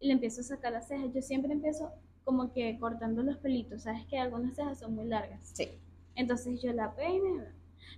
[0.00, 1.12] Y le empiezo a sacar las cejas.
[1.14, 1.92] Yo siempre empiezo
[2.24, 3.82] como que cortando los pelitos.
[3.82, 5.40] Sabes que algunas cejas son muy largas.
[5.54, 5.68] Sí.
[6.14, 7.44] Entonces yo la peino.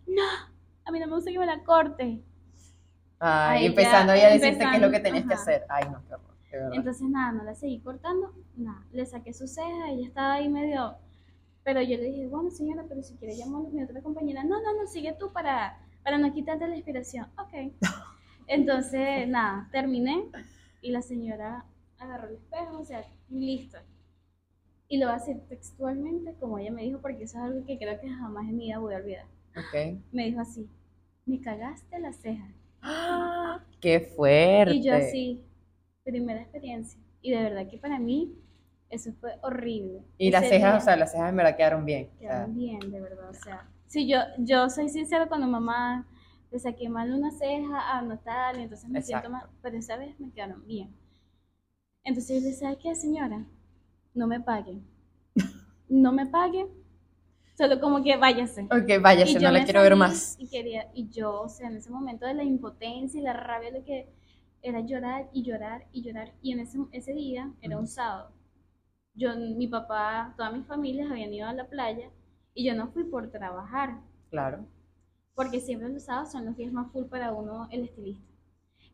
[0.07, 0.23] No,
[0.85, 2.23] a mí no me gusta que me la corte.
[3.21, 5.43] Ay, ya, empezando ya a decirte qué es lo empezando, que tenías que ajá.
[5.43, 5.67] hacer.
[5.69, 6.37] Ay, no, qué horror.
[6.51, 6.71] verdad.
[6.73, 8.35] Entonces nada, no la seguí cortando.
[8.57, 9.91] Nada, le saqué su ceja.
[9.91, 10.97] Ella estaba ahí medio.
[11.63, 14.43] Pero yo le dije, bueno señora, pero si quiere llamar a mi otra compañera.
[14.43, 17.29] No, no, no, sigue tú para, para no quitarte la inspiración.
[17.39, 17.73] Ok.
[18.47, 20.25] Entonces, nada, terminé
[20.81, 21.67] y la señora
[21.99, 23.79] agarró el espejo, o sea, listo.
[24.89, 27.79] Y lo va a hacer textualmente como ella me dijo, porque eso es algo que
[27.79, 29.27] creo que jamás en mi vida voy a olvidar.
[29.57, 30.01] Ok.
[30.11, 30.69] Me dijo así,
[31.27, 32.49] me cagaste la ceja.
[32.83, 33.61] ¡Ah!
[33.81, 34.77] ¡Qué fuerte!
[34.77, 35.43] Y yo así,
[36.05, 37.01] primera experiencia.
[37.23, 38.35] Y de verdad que para mí
[38.91, 40.05] eso fue horrible.
[40.19, 42.11] Y las Ese cejas, día o sea, las cejas en verdad quedaron bien.
[42.21, 43.31] o sea, quedaron bien, de verdad.
[43.31, 46.07] O sea, si yo, yo soy sincera cuando mamá
[46.51, 49.31] le saqué mal una ceja, ah, no tal, y entonces me siento Exacto.
[49.31, 50.95] mal, pero esa vez me quedaron bien.
[52.05, 53.47] Entonces yo le decía, ¿qué señora?
[54.15, 54.83] No me pague.
[55.91, 56.67] No me pague.
[57.61, 58.63] Solo como que váyase.
[58.63, 60.35] Ok, váyase, no la quiero ver más.
[60.39, 63.71] Y quería, y yo, o sea, en ese momento de la impotencia y la rabia,
[63.71, 64.09] lo que
[64.63, 66.33] era llorar y llorar y llorar.
[66.41, 68.33] Y en ese, ese día, era un sábado,
[69.13, 72.09] yo, mi papá, todas mis familias habían ido a la playa
[72.55, 74.65] y yo no fui por trabajar, Claro.
[75.35, 78.30] porque siempre los sábados son los días más full para uno, el estilista.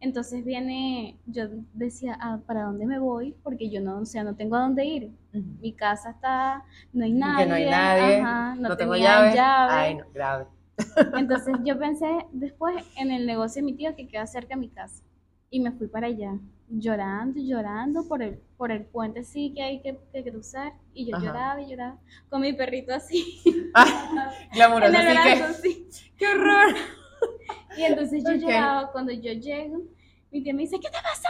[0.01, 3.35] Entonces viene, yo decía, ah, ¿para dónde me voy?
[3.43, 5.11] Porque yo no, o sea, no tengo a dónde ir.
[5.33, 7.45] Mi casa está, no hay nadie.
[7.45, 9.73] que no hay nadie, ajá, no, no, tengo tenía llave.
[9.73, 10.47] Ay, no, grave.
[11.17, 14.69] Entonces yo pensé después en el negocio de mi tío que queda cerca de mi
[14.69, 15.03] casa.
[15.49, 19.81] Y me fui para allá, llorando llorando por el, por el puente sí que hay
[19.81, 20.75] que, que cruzar.
[20.93, 21.25] Y yo Ajá.
[21.25, 23.43] lloraba y lloraba con mi perrito así.
[23.75, 25.43] Ah, glamuroso, así que.
[25.43, 25.89] así.
[26.19, 26.75] ¡Qué horror!
[27.79, 28.41] Y entonces yo Ok.
[28.41, 28.91] lloraba.
[28.93, 29.83] Cuando yo llego,
[30.31, 31.29] mi tía me dice, ¿qué te pasa?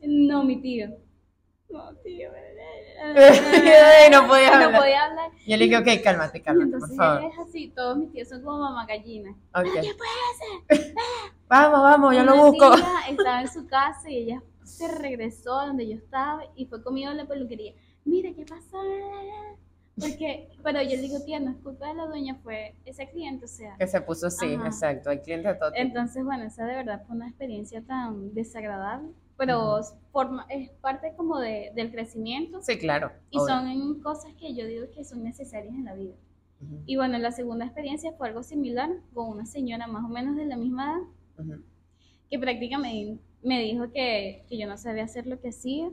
[0.00, 0.88] No, mi tío.
[1.68, 2.30] No, tío.
[4.10, 4.80] No podía No hablar.
[4.80, 5.30] podía hablar.
[5.46, 7.20] Yo le dije, ok, cálmate, cálmate, por entonces favor.
[7.22, 9.36] él es así, todos mis tíos son como mamá gallina.
[9.54, 9.62] ¿Qué
[9.94, 10.94] puede hacer?
[11.48, 12.74] Vamos, vamos, yo lo busco.
[12.76, 16.82] tía estaba en su casa y ella se regresó a donde yo estaba y fue
[16.82, 17.72] conmigo a la peluquería.
[18.04, 18.78] mira, ¿qué pasó?
[20.00, 23.44] Porque, pero yo le digo, tía, no es culpa de la dueña, fue ese cliente,
[23.44, 23.76] o sea.
[23.78, 24.66] Que se puso así, Ajá.
[24.66, 25.10] exacto.
[25.10, 25.82] Hay clientes de todo tipo.
[25.82, 29.80] Entonces, bueno, esa de verdad fue una experiencia tan desagradable, pero
[30.12, 33.12] forma, es parte como de, del crecimiento Sí, claro.
[33.30, 33.46] y obvio.
[33.48, 36.14] son cosas que yo digo que son necesarias en la vida.
[36.60, 40.34] Ujú, Y bueno, la segunda experiencia fue algo similar con una señora más o menos
[40.36, 40.96] de la misma
[41.36, 41.62] edad ujú.
[42.30, 45.88] que prácticamente me dijo que, que yo no sabía hacer lo que hacía.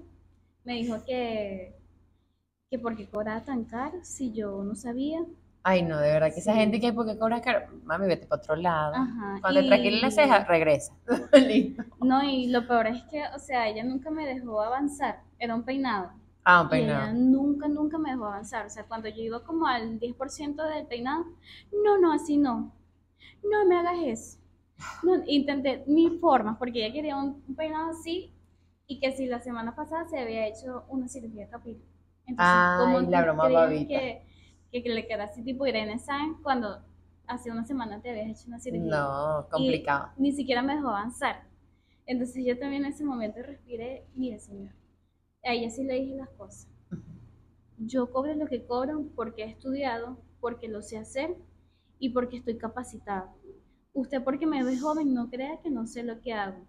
[0.63, 1.75] Me dijo que,
[2.69, 5.19] que por qué cobraba tan caro si yo no sabía.
[5.63, 8.55] Ay, no, de verdad que esa gente que porque cobras caro, mami, vete para otro
[8.55, 8.93] lado.
[8.95, 10.93] Ajá, Cuando te y- tranquiles la ceja, regresa.
[11.33, 11.83] Listo.
[12.01, 15.21] No, y lo peor es que, o sea, ella nunca me dejó avanzar.
[15.39, 16.11] Era un peinado.
[16.43, 17.13] Ah, un Y ella peinado.
[17.15, 18.65] nunca, nunca me dejó avanzar.
[18.67, 21.25] O sea, cuando yo iba como al 10% del peinado,
[21.83, 22.71] no, no, así no.
[23.43, 24.37] No me hagas eso.
[25.03, 28.31] No, intenté mil formas, porque ella quería un, un peinado así
[28.87, 31.81] y que si la semana pasada se había hecho una cirugía capilar.
[32.27, 33.99] Entonces, Ay, la broma babita.
[34.71, 36.83] que, le quedara así tipo Irene Sáenz cuando
[37.27, 38.89] hace una semana te habías hecho una cirugía?
[38.89, 40.11] No, complicado.
[40.17, 41.47] ni siquiera me dejó avanzar.
[42.05, 44.73] Entonces yo también en ese momento respiré, mire señor,
[45.43, 46.67] a ella sí le dije las cosas.
[47.77, 51.35] Yo cobro lo que cobro porque he estudiado, porque lo sé hacer
[51.99, 53.29] y porque estoy capacitado.
[53.93, 56.65] Usted porque me ve joven no crea que no sé lo que hago,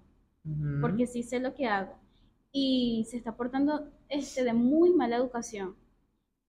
[0.80, 1.98] porque sí sé lo que hago.
[2.52, 5.76] Y se está portando este, de muy mala educación.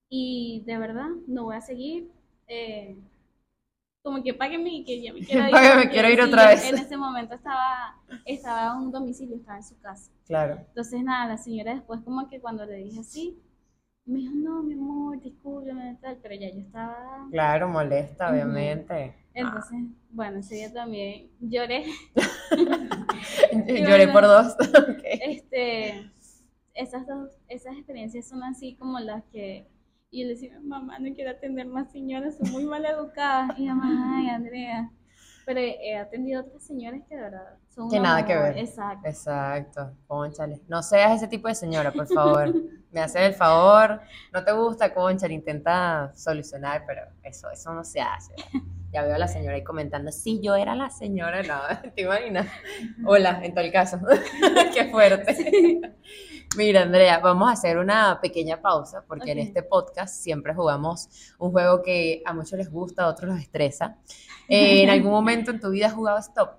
[0.08, 2.10] Y de verdad no voy a seguir
[2.46, 2.96] eh,
[4.02, 5.50] como que págueme y que ya me quiero ir.
[5.50, 6.64] Págueme, quiero ir otra vez.
[6.64, 10.10] En ese momento estaba, estaba en un domicilio, estaba en su casa.
[10.26, 10.56] Claro.
[10.68, 13.42] Entonces, nada, la señora después como que cuando le dije así,
[14.06, 17.28] me dijo, no, mi amor, discúlpame, tal, pero ya yo estaba...
[17.30, 19.14] Claro, molesta, obviamente.
[19.40, 19.78] Entonces,
[20.10, 21.84] bueno, ese día también lloré.
[23.66, 24.56] Lloré por dos.
[25.04, 26.10] Este,
[26.74, 29.66] esas dos, esas experiencias son así como las que
[30.10, 33.58] y yo le decía, mamá, no quiero atender más señoras, son muy mal educadas.
[33.58, 34.90] Y mamá, ay, Andrea.
[35.44, 38.58] Pero he atendido a otras señoras que de verdad son Que nada que ver.
[38.58, 39.08] Exacto.
[39.08, 40.60] Exacto, conchale.
[40.68, 42.54] No seas ese tipo de señora, por favor.
[42.90, 44.00] Me haces el favor.
[44.32, 48.34] No te gusta, conchale, intenta solucionar, pero eso, eso no se hace.
[48.90, 51.60] Ya veo a la señora ahí comentando, sí, yo era la señora, no,
[51.94, 52.46] ¿te imaginas?
[53.04, 53.98] Hola, en tal caso.
[54.74, 55.80] Qué fuerte.
[56.56, 59.44] Mira, Andrea, vamos a hacer una pequeña pausa porque en Ok.
[59.44, 63.98] este podcast siempre jugamos un juego que a muchos les gusta, a otros los estresa.
[64.48, 66.52] Eh, ¿En algún momento en tu vida has jugado Stop?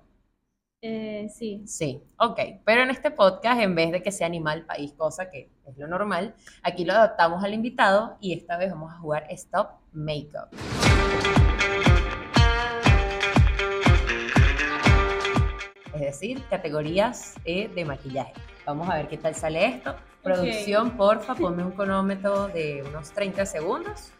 [0.82, 1.64] Eh, sí.
[1.66, 2.38] Sí, ok.
[2.64, 5.88] Pero en este podcast, en vez de que sea animal, país, cosa que es lo
[5.88, 10.48] normal, aquí lo adaptamos al invitado y esta vez vamos a jugar Stop Makeup.
[16.00, 18.32] Es decir, categorías eh, de maquillaje.
[18.64, 19.94] Vamos a ver qué tal sale esto.
[20.22, 24.10] Producción, porfa, ponme un cronómetro de unos 30 segundos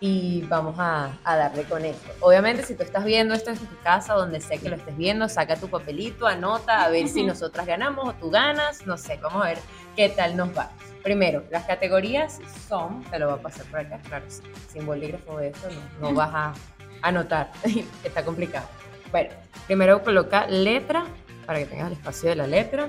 [0.00, 2.10] y vamos a, a darle con esto.
[2.20, 5.28] Obviamente, si tú estás viendo esto en tu casa, donde sé que lo estés viendo,
[5.28, 9.44] saca tu papelito, anota, a ver si nosotras ganamos o tú ganas, no sé, vamos
[9.44, 9.58] a ver
[9.96, 10.70] qué tal nos va.
[11.02, 14.24] Primero, las categorías son, te lo voy a pasar por acá, claro,
[14.72, 15.68] sin bolígrafo de esto
[16.00, 16.54] no, no vas a
[17.02, 17.50] anotar,
[18.04, 18.66] está complicado.
[19.10, 19.30] Bueno,
[19.66, 21.04] primero coloca letra,
[21.46, 22.88] para que tengas el espacio de la letra,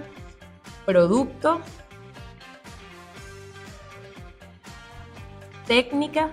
[0.86, 1.62] producto,
[5.68, 6.30] técnica,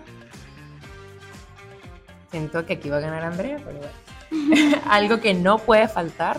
[2.30, 4.76] Siento que aquí va a ganar Andrea, pero bueno.
[4.90, 6.38] Algo que no puede faltar.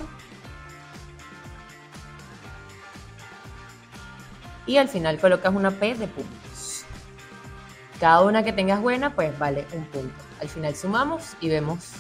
[4.67, 6.85] Y al final colocas una P de puntos.
[7.99, 10.13] Cada una que tengas buena, pues vale un punto.
[10.41, 11.93] Al final sumamos y vemos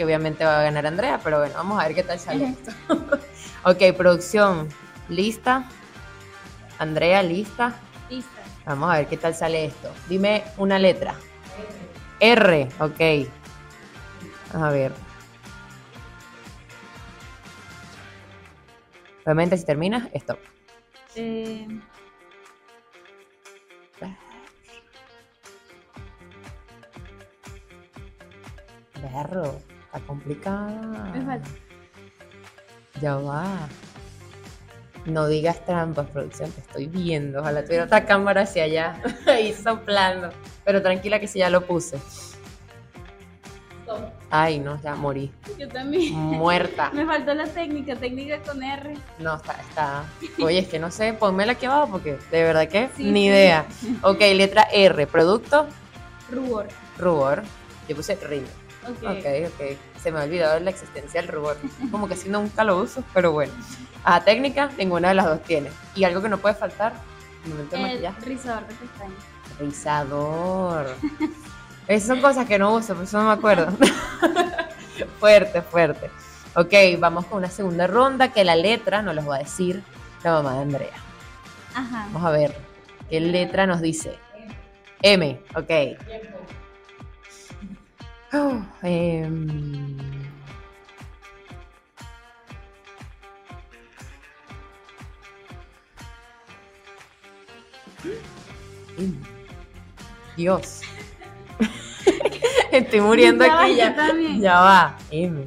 [0.00, 2.72] que obviamente va a ganar Andrea, pero bueno, vamos a ver qué tal sale esto.
[3.64, 4.66] ok, producción,
[5.10, 5.68] lista.
[6.78, 7.74] Andrea, lista.
[8.08, 8.40] Lista.
[8.64, 9.92] Vamos a ver qué tal sale esto.
[10.08, 11.16] Dime una letra.
[12.18, 13.28] R, ok.
[14.54, 14.92] A ver.
[19.26, 20.38] Obviamente si terminas, stop.
[21.14, 21.68] Eh,
[29.02, 29.60] Berro,
[29.92, 31.10] está complicada.
[31.14, 31.48] me falta.
[33.00, 33.68] Ya va.
[35.06, 37.40] No digas trampas, producción, te estoy viendo.
[37.40, 40.30] Ojalá tuviera otra cámara hacia allá, ahí soplando.
[40.64, 41.96] Pero tranquila que si ya lo puse.
[43.82, 44.10] Stop.
[44.30, 45.32] Ay, no, ya morí.
[45.58, 46.12] Yo también.
[46.14, 46.90] Muerta.
[46.94, 48.94] Me faltó la técnica, técnica con R.
[49.18, 50.04] No, está, está.
[50.44, 53.26] Oye, es que no sé, ponmela aquí abajo porque de verdad que Sí, ni sí.
[53.26, 53.64] idea.
[54.02, 55.66] Ok, letra R, producto,
[56.30, 56.68] Rubor.
[56.98, 57.42] rubor.
[57.88, 58.42] Yo puse río.
[58.90, 59.02] Ok.
[59.02, 60.00] Ok, ok.
[60.00, 61.56] Se me ha olvidado la existencia del rubor.
[61.90, 63.52] Como que si nunca lo uso, pero bueno.
[64.04, 65.70] Ah, técnica, ninguna de las dos tiene.
[65.94, 66.94] Y algo que no puede faltar,
[67.46, 68.20] momento de maquillaje.
[68.22, 69.24] rizador de pestañas.
[69.58, 70.86] Rizador.
[71.86, 73.72] Esas son cosas que no uso, por eso no me acuerdo.
[75.20, 76.10] fuerte, fuerte.
[76.54, 79.82] Ok, vamos con una segunda ronda que la letra nos los va a decir
[80.24, 80.92] la mamá de Andrea.
[81.74, 82.08] Ajá.
[82.12, 82.56] Vamos a ver
[83.08, 84.18] qué letra nos dice.
[85.02, 85.70] M, ok.
[88.32, 89.88] Oh, em,
[100.36, 100.80] Dios.
[102.72, 103.96] Estoy muriendo Ya aquí ya.
[103.96, 104.40] también.
[104.40, 104.98] Ya va.
[105.10, 105.44] M.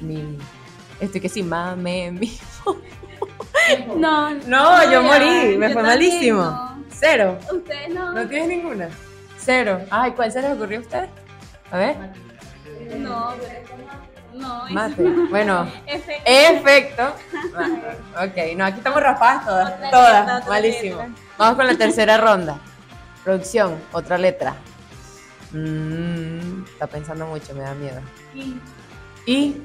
[0.00, 0.38] Mi.
[1.00, 2.32] Estoy que sí, mame, mi.
[3.96, 6.42] No, No, yo ya, morí, me yo fue también malísimo.
[6.42, 6.84] no.
[6.90, 7.38] Cero.
[7.52, 8.12] Ustedes no.
[8.12, 8.88] ¿No tienes ninguna?
[9.38, 9.80] Cero.
[9.90, 11.10] Ay, ¿cuál se les ocurrió a ustedes?
[11.70, 11.96] A ver.
[12.98, 13.62] No, pero-
[14.34, 14.64] no.
[14.70, 15.02] Mate.
[15.30, 17.14] Bueno, Efe- efecto.
[17.52, 17.98] Mate.
[18.52, 19.72] Ok, no, aquí estamos raspadas todas.
[19.74, 20.26] Otra todas.
[20.36, 20.96] letra, Malísimo.
[21.02, 21.14] letra.
[21.38, 22.58] Vamos con la tercera ronda.
[23.24, 24.54] Producción, otra letra.
[25.52, 28.00] Mm, está pensando mucho, me da miedo.
[28.34, 28.56] Y-
[29.26, 29.62] Y,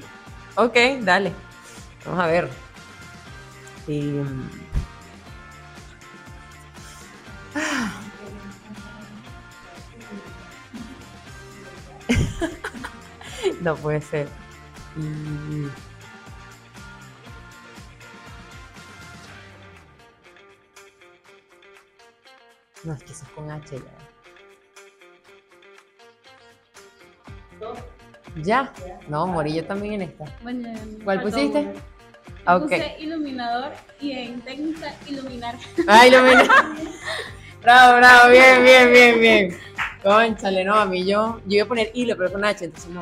[0.55, 1.31] ok, dale.
[2.05, 2.49] Vamos a ver.
[3.87, 4.19] Y,
[7.55, 8.01] ah.
[13.61, 14.27] no puede ser.
[14.97, 15.67] Y-
[22.83, 23.83] No, es que eso es con H ya.
[28.43, 28.73] ¿Ya?
[29.09, 30.25] No, morí yo también en esta.
[30.43, 30.69] Bueno,
[31.03, 31.73] ¿Cuál pusiste?
[32.55, 32.63] Uno.
[32.63, 32.69] Ah, ok.
[32.69, 35.55] Puse iluminador y en técnica iluminar.
[35.87, 36.43] Ay, lo mira.
[37.61, 39.59] Bravo, bravo, bien, bien, bien, bien.
[40.03, 43.01] Conchale, no, a mí yo, yo iba a poner hilo, pero con H, entonces no.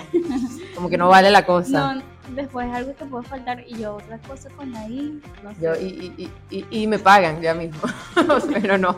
[0.74, 1.94] Como que no vale la cosa.
[1.94, 5.62] No, después algo te puede faltar y yo otra cosa con la I, no sé.
[5.62, 7.82] Yo, y, y, y, y, me pagan ya mismo,
[8.54, 8.98] pero no.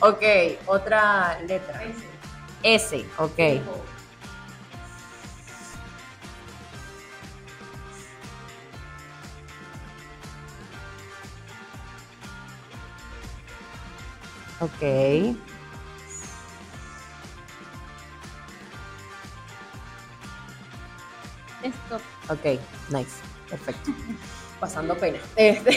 [0.00, 0.22] Ok,
[0.66, 1.82] otra letra.
[2.62, 3.38] S, ok.
[14.60, 15.36] Ok.
[21.86, 22.00] Stop.
[22.28, 22.44] Ok,
[22.90, 23.10] nice,
[23.48, 23.90] perfecto.
[24.60, 25.18] Pasando pena.
[25.36, 25.70] Este.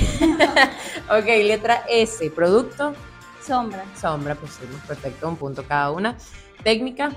[1.10, 2.94] ok, letra S, producto,
[3.42, 3.84] Sombra.
[3.96, 6.18] sombra, pusimos, perfecto, un punto cada una.
[6.64, 7.12] Técnica,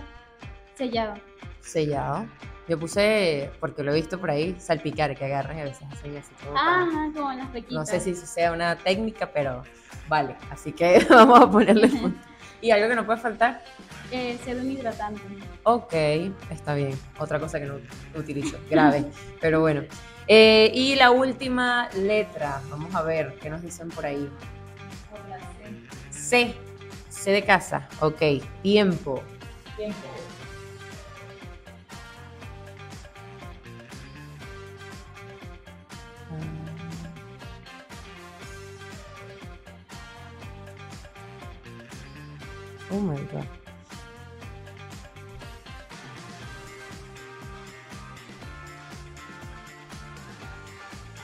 [0.76, 1.14] Sellado.
[1.60, 2.26] sellado.
[2.70, 6.16] Yo puse, porque lo he visto por ahí, salpicar, que agarran y a veces hacen
[6.16, 7.74] así como para- Ajá, como las pequitas.
[7.74, 9.64] No sé si eso sea una técnica, pero
[10.08, 10.36] vale.
[10.52, 12.16] Así que vamos a ponerle punto.
[12.60, 13.64] ¿Y algo que no puede faltar?
[14.12, 15.20] Eh, ser un hidratante.
[15.64, 15.92] Ok,
[16.50, 16.96] está bien.
[17.18, 17.74] Otra cosa que no
[18.14, 19.04] utilizo, grave.
[19.40, 19.82] pero bueno.
[20.28, 24.30] Eh, y la última letra, vamos a ver qué nos dicen por ahí.
[26.10, 26.54] C,
[27.08, 27.88] C de casa.
[28.00, 28.22] Ok,
[28.62, 29.24] tiempo.
[29.66, 30.09] Ah.
[42.92, 43.46] Oh my god.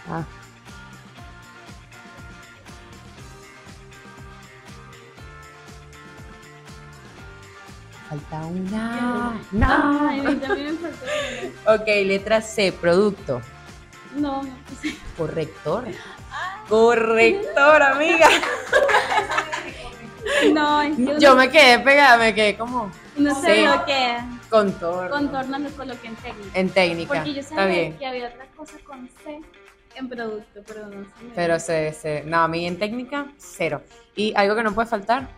[0.09, 0.25] Ah.
[8.09, 9.41] Falta una.
[9.51, 10.09] No.
[10.09, 11.07] Ay, a mí también me faltó
[11.67, 11.83] uno.
[11.83, 13.43] Ok, letra C, producto.
[14.15, 14.97] No, no puse.
[15.17, 15.87] Corrector.
[16.69, 18.29] Corrector, amiga.
[20.53, 23.41] No, es que uno, Yo me quedé pegada, me quedé como uno Sí.
[23.43, 24.29] se bloquea.
[24.51, 25.11] contorno.
[25.11, 26.51] Contorno lo coloqué en técnica.
[26.59, 27.15] En técnica.
[27.15, 27.99] Porque yo sabía bien.
[27.99, 29.41] que había otra cosa con C
[29.95, 31.11] en producto, pero no sé.
[31.35, 33.83] Pero se, se- no, a mí en técnica, cero.
[34.15, 35.29] ¿Y algo que no puede faltar?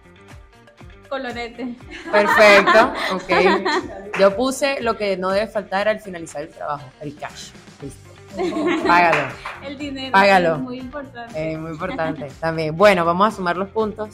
[1.08, 1.74] Colorete.
[2.12, 4.18] Perfecto, ok.
[4.20, 7.50] Yo puse lo que no debe faltar al finalizar el trabajo, el cash.
[7.80, 8.08] Listo.
[8.86, 9.32] Págalo.
[9.66, 10.12] El dinero.
[10.12, 10.54] Págalo.
[10.56, 11.52] Es muy importante.
[11.52, 12.76] Eh, muy importante también.
[12.76, 14.10] Bueno, vamos a sumar los puntos,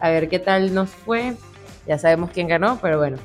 [0.00, 1.36] a ver qué tal nos fue.
[1.86, 3.16] Ya sabemos quién ganó, pero bueno.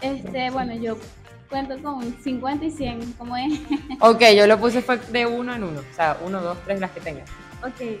[0.00, 0.96] Este, bueno, yo
[1.48, 3.60] cuento con 50 y 100, ¿cómo es?
[4.00, 5.80] Ok, yo lo puse fue de uno en uno.
[5.80, 7.28] O sea, uno, dos, tres, las que tengas.
[7.62, 8.00] ok,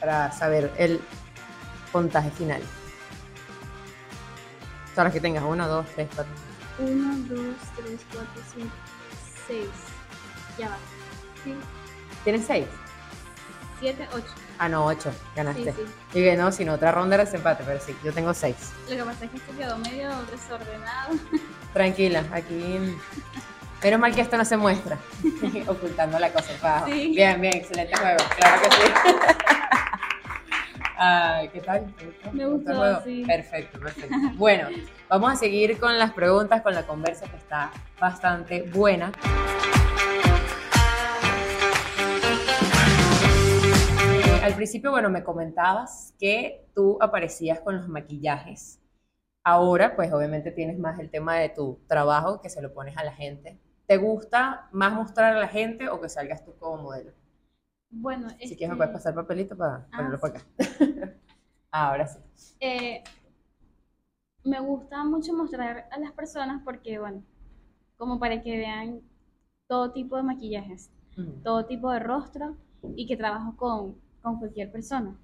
[0.00, 1.00] Para saber el
[1.92, 2.62] puntaje final.
[4.90, 5.44] O sea, las que tengas.
[5.44, 6.32] Uno, dos, tres, cuatro.
[6.80, 7.38] 1, 2,
[7.76, 8.68] 3, 4, 5,
[9.48, 9.66] 6.
[10.58, 10.76] Ya va.
[11.44, 11.54] Sí,
[12.24, 12.66] ¿Tienes seis?
[13.80, 14.24] 7, 8.
[14.62, 15.10] Ah, no, ocho.
[15.10, 15.72] Sí, Ganaste.
[15.72, 15.80] sí.
[16.12, 18.72] Y que no, si no, otra ronda era desempate, pero sí, yo tengo seis.
[18.90, 21.14] Lo que pasa es que esto quedó medio desordenado.
[21.72, 22.76] Tranquila, aquí
[23.82, 24.98] Menos mal que esto no se muestra.
[25.66, 26.86] Ocultando la cosa abajo.
[26.88, 27.12] Sí.
[27.16, 28.18] Bien, bien, excelente juego.
[28.36, 29.16] Claro que sí.
[30.98, 31.90] Ay, ¿Qué tal?
[31.94, 32.32] ¿Te gustó?
[32.32, 33.00] Me ¿Te gustó, el juego?
[33.02, 33.24] sí.
[33.26, 34.16] Perfecto, perfecto.
[34.34, 34.68] Bueno,
[35.08, 39.10] vamos a seguir con las preguntas, con la conversa que está bastante buena.
[44.50, 48.80] Al principio, bueno, me comentabas que tú aparecías con los maquillajes.
[49.44, 53.04] Ahora, pues obviamente tienes más el tema de tu trabajo que se lo pones a
[53.04, 53.58] la gente.
[53.86, 57.12] ¿Te gusta más mostrar a la gente o que salgas tú como modelo?
[57.90, 60.44] Bueno, Si este, quieres me puedes pasar papelito para Ah, ponerlo por acá.
[61.70, 62.18] Ahora sí.
[62.60, 63.02] eh,
[64.44, 67.22] me gusta mucho mostrar a las personas porque, bueno,
[67.98, 69.02] como para que vean
[69.68, 70.90] todo tipo de maquillajes,
[71.44, 72.56] todo tipo de rostro
[72.96, 75.16] y que trabajo con, con cualquier persona.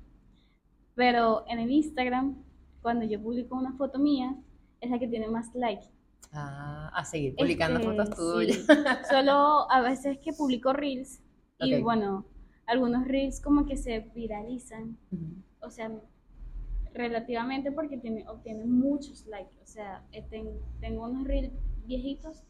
[0.95, 2.37] Pero en el Instagram,
[2.83, 4.35] cuando yo publico una foto mía,
[4.81, 5.87] es la que tiene más likes.
[6.33, 8.57] Ah, a seguir publicando Este, fotos tuyas.
[8.59, 8.67] sí.
[9.11, 11.21] Solo a veces que publico reels
[11.59, 12.27] y bueno,
[12.67, 14.99] algunos reels como que se viralizan,
[15.63, 15.91] o sea,
[16.93, 19.57] relativamente porque tiene, obtienen muchos likes.
[19.63, 21.53] O sea, eh, ten- tengo unos reels
[21.87, 22.43] viejitos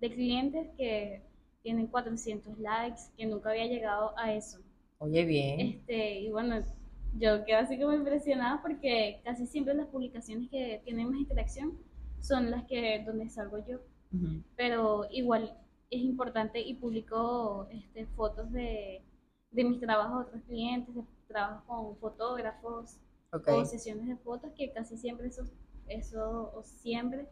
[0.00, 1.22] de clientes que
[1.62, 4.58] tienen 400 likes, que nunca había llegado a eso.
[5.02, 5.60] Oye, bien.
[5.60, 6.56] Este, y bueno,
[7.18, 11.78] yo quedo así como impresionada porque casi siempre las publicaciones que tienen más interacción
[12.20, 13.78] son las que donde salgo yo.
[14.56, 15.56] Pero igual
[15.88, 19.02] es importante y publico este, fotos de,
[19.52, 22.98] de mis trabajos a otros clientes, de trabajos con fotógrafos
[23.32, 25.44] o sesiones de fotos que casi siempre eso,
[25.86, 27.26] eso o siempre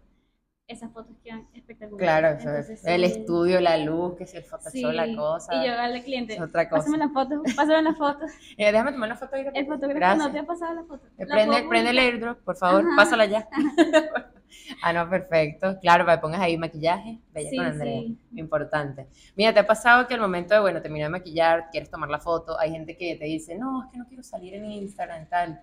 [0.68, 1.98] esas fotos quedan espectaculares.
[2.06, 5.54] Claro, Entonces, el sí, estudio, la luz, que si el Photoshop, sí, la cosa.
[5.54, 6.82] Y yo al cliente, es otra cosa.
[6.84, 8.26] pásame la foto, pásame la foto.
[8.58, 9.46] Eh, déjame tomar una foto ahí.
[9.54, 10.26] El fotógrafo Gracias.
[10.26, 11.06] no te ha pasado la foto.
[11.16, 12.96] Eh, La Prende, prende el airdrop, por favor, Ajá.
[12.96, 13.48] pásala ya.
[14.82, 15.78] ah, no, perfecto.
[15.80, 18.00] Claro, para que pongas ahí maquillaje, bella Sí, con Andrea.
[18.00, 18.18] sí.
[18.36, 19.06] Importante.
[19.36, 22.18] Mira, ¿te ha pasado que al momento de, bueno, terminar de maquillar, quieres tomar la
[22.18, 25.26] foto, hay gente que te dice, no, es que no quiero salir en Instagram y
[25.26, 25.62] tal?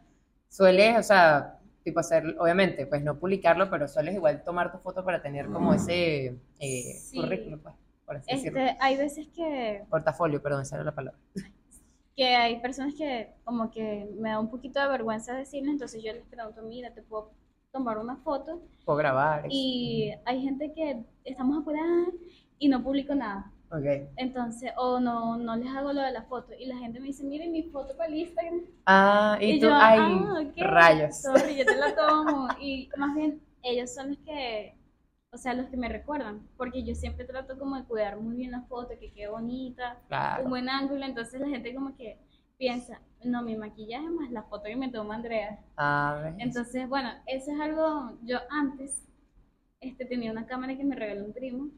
[0.49, 5.05] Sueles, o sea, tipo hacer, obviamente, pues no publicarlo, pero sueles igual tomar tu foto
[5.05, 7.17] para tener como ese eh, Sí.
[7.21, 7.75] currículum, pues,
[8.05, 8.59] por así decirlo.
[8.59, 11.19] Este, hay veces que Portafolio, perdón, esa era la palabra.
[12.15, 16.11] que hay personas que como que me da un poquito de vergüenza decirles, entonces yo
[16.11, 17.31] les pregunto, mira, te puedo
[17.71, 19.45] tomar una foto Puedo grabar.
[19.49, 22.07] y hay gente que estamos apuradas
[22.57, 23.51] y no publico nada.
[24.17, 26.53] Entonces, o no, no les hago lo de la foto.
[26.57, 28.61] Y la gente me dice, miren mi foto para el Instagram.
[28.85, 31.21] Ah, y, tú, yo, ay, ah, rayos.
[31.21, 32.47] sorry, yo te la tomo.
[32.59, 34.75] Y más bien, ellos son los que,
[35.31, 36.47] o sea, los que me recuerdan.
[36.57, 40.07] Porque yo siempre trato como de cuidar muy bien la foto, que quede bonita, un
[40.07, 40.49] Claro.
[40.49, 41.03] buen ángulo.
[41.05, 42.19] Entonces la gente como que
[42.57, 45.59] piensa, no, mi maquillaje más la foto que me toma Andrea.
[45.77, 46.35] A ver.
[46.37, 49.01] Entonces, bueno, eso es algo, yo antes
[49.81, 51.69] este, tenía una cámara que me regaló un primo.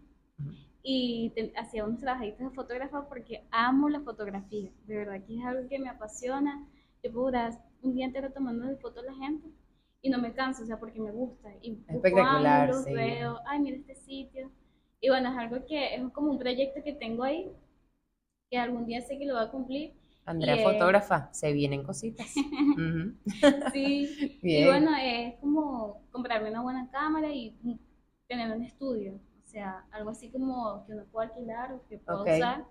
[0.89, 5.67] Y hacía unos trabajaditos de fotógrafa porque amo la fotografía, de verdad que es algo
[5.67, 6.65] que me apasiona.
[7.03, 9.49] Yo puedo durar un día entero tomando fotos a la gente
[10.01, 11.49] y no me canso, o sea, porque me gusta.
[11.61, 12.93] Y Espectacular, ángulos, sí.
[12.93, 14.49] veo, ay, mira este sitio.
[15.01, 17.51] Y bueno, es algo que es como un proyecto que tengo ahí,
[18.49, 19.93] que algún día sé que lo voy a cumplir.
[20.25, 22.33] Andrea, y, eh, fotógrafa, se vienen cositas.
[23.73, 24.67] Sí, y Bien.
[24.67, 27.53] bueno, es como comprarme una buena cámara y
[28.29, 29.19] tener un estudio.
[29.57, 32.27] Sea, algo así como que uno pueda alquilar o que pueda Ok.
[32.27, 32.65] usar.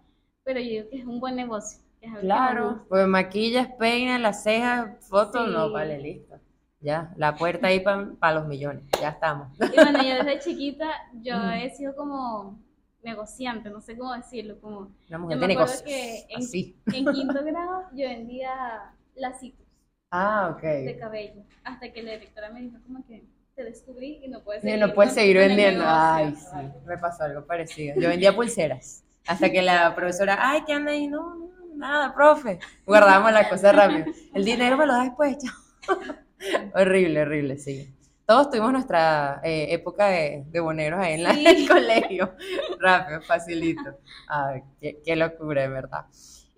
[0.44, 1.80] Pero yo digo que es un buen negocio.
[1.98, 2.84] que es algo que me Claro, gusta.
[2.90, 5.52] pues maquillas, peinas, las cejas, fotos, Sí.
[5.52, 6.36] no, vale, listo.
[6.80, 9.48] Ya, la puerta ahí para los millones, ya estamos.
[9.58, 10.86] Y bueno, yo desde chiquita,
[11.22, 12.60] yo he sido como
[13.02, 16.76] negociante, no sé cómo decirlo, como Una mujer Yo de me negocios, que en- así.
[16.92, 19.66] en quinto grado yo vendía lacitos
[20.12, 20.62] Ah, ok.
[20.62, 23.24] de cabello, hasta que la directora me dijo como que
[23.56, 25.82] te descubrí y no puedes seguir, no puedes vendiendo.
[25.82, 25.86] negocio".
[25.88, 27.98] Ay, sí, me pasó algo parecido.
[27.98, 29.02] Yo vendía pulseras.
[29.26, 31.08] Hasta que la profesora, ay, ¿qué anda ahí?
[31.08, 32.58] No, no, nada, profe.
[32.84, 34.04] Guardábamos las cosas rápido.
[34.34, 35.54] El dinero me lo da después, chao.
[36.74, 37.92] horrible, horrible, sí.
[38.26, 41.46] Todos tuvimos nuestra eh, época de, de boneros ahí en la- Sí.
[41.46, 42.34] el colegio.
[42.78, 43.98] Rápido, facilito.
[44.28, 46.06] Ay, qué, qué locura, de verdad.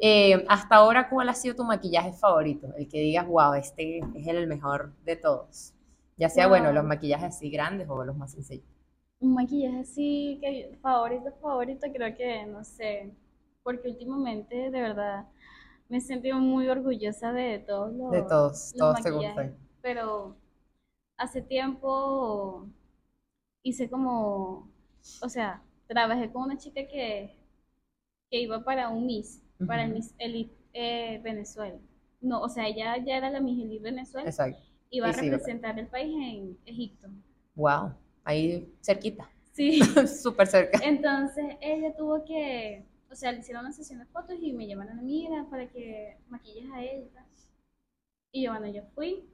[0.00, 2.68] Eh, hasta ahora, ¿cuál ha sido tu maquillaje favorito?
[2.76, 5.74] El que digas, wow, este es el mejor de todos.
[6.18, 8.66] Ya sea, bueno, los maquillajes así grandes o los más sencillos.
[9.20, 13.12] Un maquillaje así que favorito, favorito, creo que no sé,
[13.62, 15.26] porque últimamente de verdad
[15.88, 20.36] me he sentido muy orgullosa de todos los, De todos, los todos maquillajes, pero
[21.16, 22.66] hace tiempo
[23.62, 24.68] hice como,
[25.22, 27.36] o sea, trabajé con una chica que,
[28.30, 29.92] que iba para un Miss, para el.
[29.92, 31.78] Miss Elite eh, Venezuela.
[32.20, 34.67] No, o sea, ella ya era la Miss Elite Venezuela, Exacto.
[34.90, 37.08] Iba a Y sí, para- representar el país en Egipto.
[37.54, 37.92] Wow.
[38.24, 39.28] Ahí cerquita.
[39.52, 39.80] Sí.
[40.06, 40.80] Súper cerca.
[40.84, 44.98] Entonces ella tuvo que, o sea, le hicieron una sesión de fotos y me llamaron
[44.98, 47.26] a mí para que maquilles a ella.
[48.32, 49.24] y yo, bueno, yo fui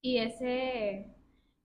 [0.00, 1.06] y ese,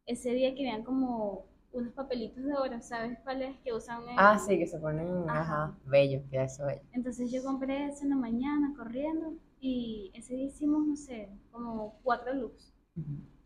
[0.06, 4.02] ese día querían como unos papelitos de oro, ¿sabes cuáles que usan?
[4.10, 5.40] en- Ah, sí, que se ponen, Ajá.
[5.66, 6.82] ajá, bello, queda eso bello.
[6.92, 12.00] Entonces yo compré eso en la mañana corriendo y ese día hicimos, no sé, como
[12.04, 12.73] cuatro looks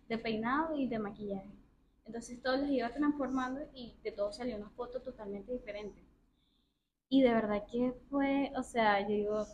[0.10, 1.52] De peinado y de maquillaje.
[2.06, 6.02] Entonces todos los iba transformando y de todos salió una foto totalmente diferente.
[7.10, 9.48] Y de verdad que fue, o sea, yo digo,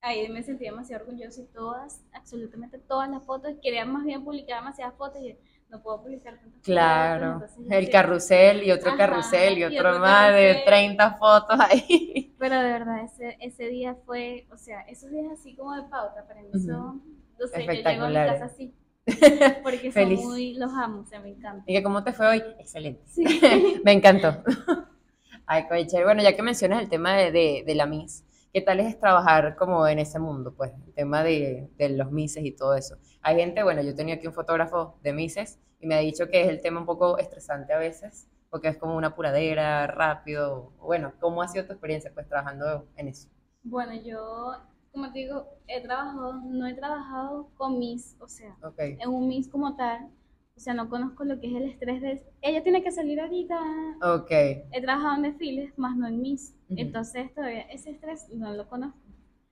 [0.00, 4.58] ahí me sentí demasiado orgullosa y todas, absolutamente todas las fotos, quería más bien publicar
[4.60, 5.36] demasiadas fotos y
[5.68, 6.64] no puedo publicar tantas fotos.
[6.64, 10.64] Claro, el carrusel y otro Ajá, carrusel y y otro más de carrusel.
[10.64, 12.34] 30 fotos ahí.
[12.38, 16.26] Pero de verdad, ese, ese día fue, o sea, esos días así como de pauta
[16.26, 17.02] para mí son,
[17.38, 18.74] no sé, yo llego a mi casa así,
[19.62, 20.20] porque son Feliz.
[20.20, 21.64] muy, los amo, o sea, me encanta.
[21.66, 22.42] ¿Y que cómo te fue hoy?
[22.58, 23.02] Excelente.
[23.06, 23.24] Sí.
[23.84, 24.42] Me encantó.
[25.46, 26.04] Ay, chévere.
[26.06, 29.56] Bueno, ya que mencionas el tema de, de, de la Miss, ¿qué tal es trabajar
[29.56, 30.54] como en ese mundo?
[30.56, 32.96] Pues el tema de, de los Misses y todo eso.
[33.20, 36.42] Hay gente, bueno, yo tenía aquí un fotógrafo de Misses y me ha dicho que
[36.42, 40.72] es el tema un poco estresante a veces, porque es como una apuradera, rápido.
[40.78, 43.28] Bueno, ¿cómo ha sido tu experiencia pues trabajando en eso?
[43.62, 44.52] Bueno, yo,
[44.94, 49.48] como te digo, he trabajado, no he trabajado con Miss, o sea, en un Miss
[49.48, 50.08] como tal,
[50.56, 53.58] o sea, no conozco lo que es el estrés de, ella tiene que salir ahorita.
[54.02, 54.30] Ok.
[54.30, 56.80] He trabajado en desfiles, más no en Miss, Ujú.
[56.80, 58.98] entonces todavía ese estrés no lo conozco.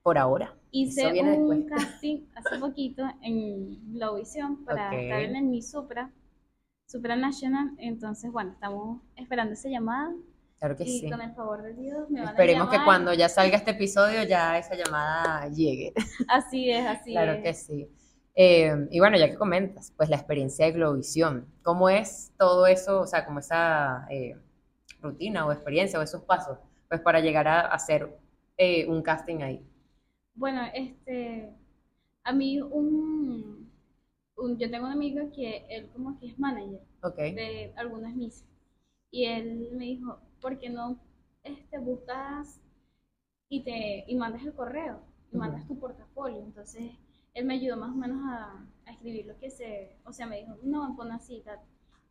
[0.01, 0.55] Por ahora.
[0.71, 1.65] Hice un después.
[1.69, 6.09] casting hace poquito en Globovisión para estar en el Miss Supra,
[6.87, 10.13] Supra National, entonces bueno, estamos esperando esa llamada
[10.63, 11.09] Claro que y sí.
[11.09, 14.23] con el favor de Dios me van Esperemos a que cuando ya salga este episodio
[14.23, 15.93] ya esa llamada llegue.
[16.29, 17.43] Así es, así Claro es.
[17.43, 17.89] que sí.
[18.33, 23.01] Eh, y bueno, ya que comentas, pues la experiencia de Globovisión, ¿cómo es todo eso,
[23.01, 24.37] o sea, como esa eh,
[25.01, 26.57] rutina o experiencia o esos pasos,
[26.87, 28.17] pues para llegar a hacer
[28.57, 29.61] eh, un casting ahí?
[30.35, 31.49] Bueno, este,
[32.23, 33.71] a mí un,
[34.37, 36.81] un- yo tengo un amigo que él como que es manager
[37.17, 38.45] de algunas Miss
[39.11, 40.99] y él me dijo, ¿por qué no
[41.45, 42.61] este, buscas
[43.49, 45.37] y te y mandas el correo y Ujú.
[45.37, 46.39] mandas tu portafolio?
[46.41, 46.91] Entonces
[47.33, 50.39] él me ayudó más o menos a, a escribir lo que se, o sea, me
[50.39, 51.59] dijo, no, pon así, tal,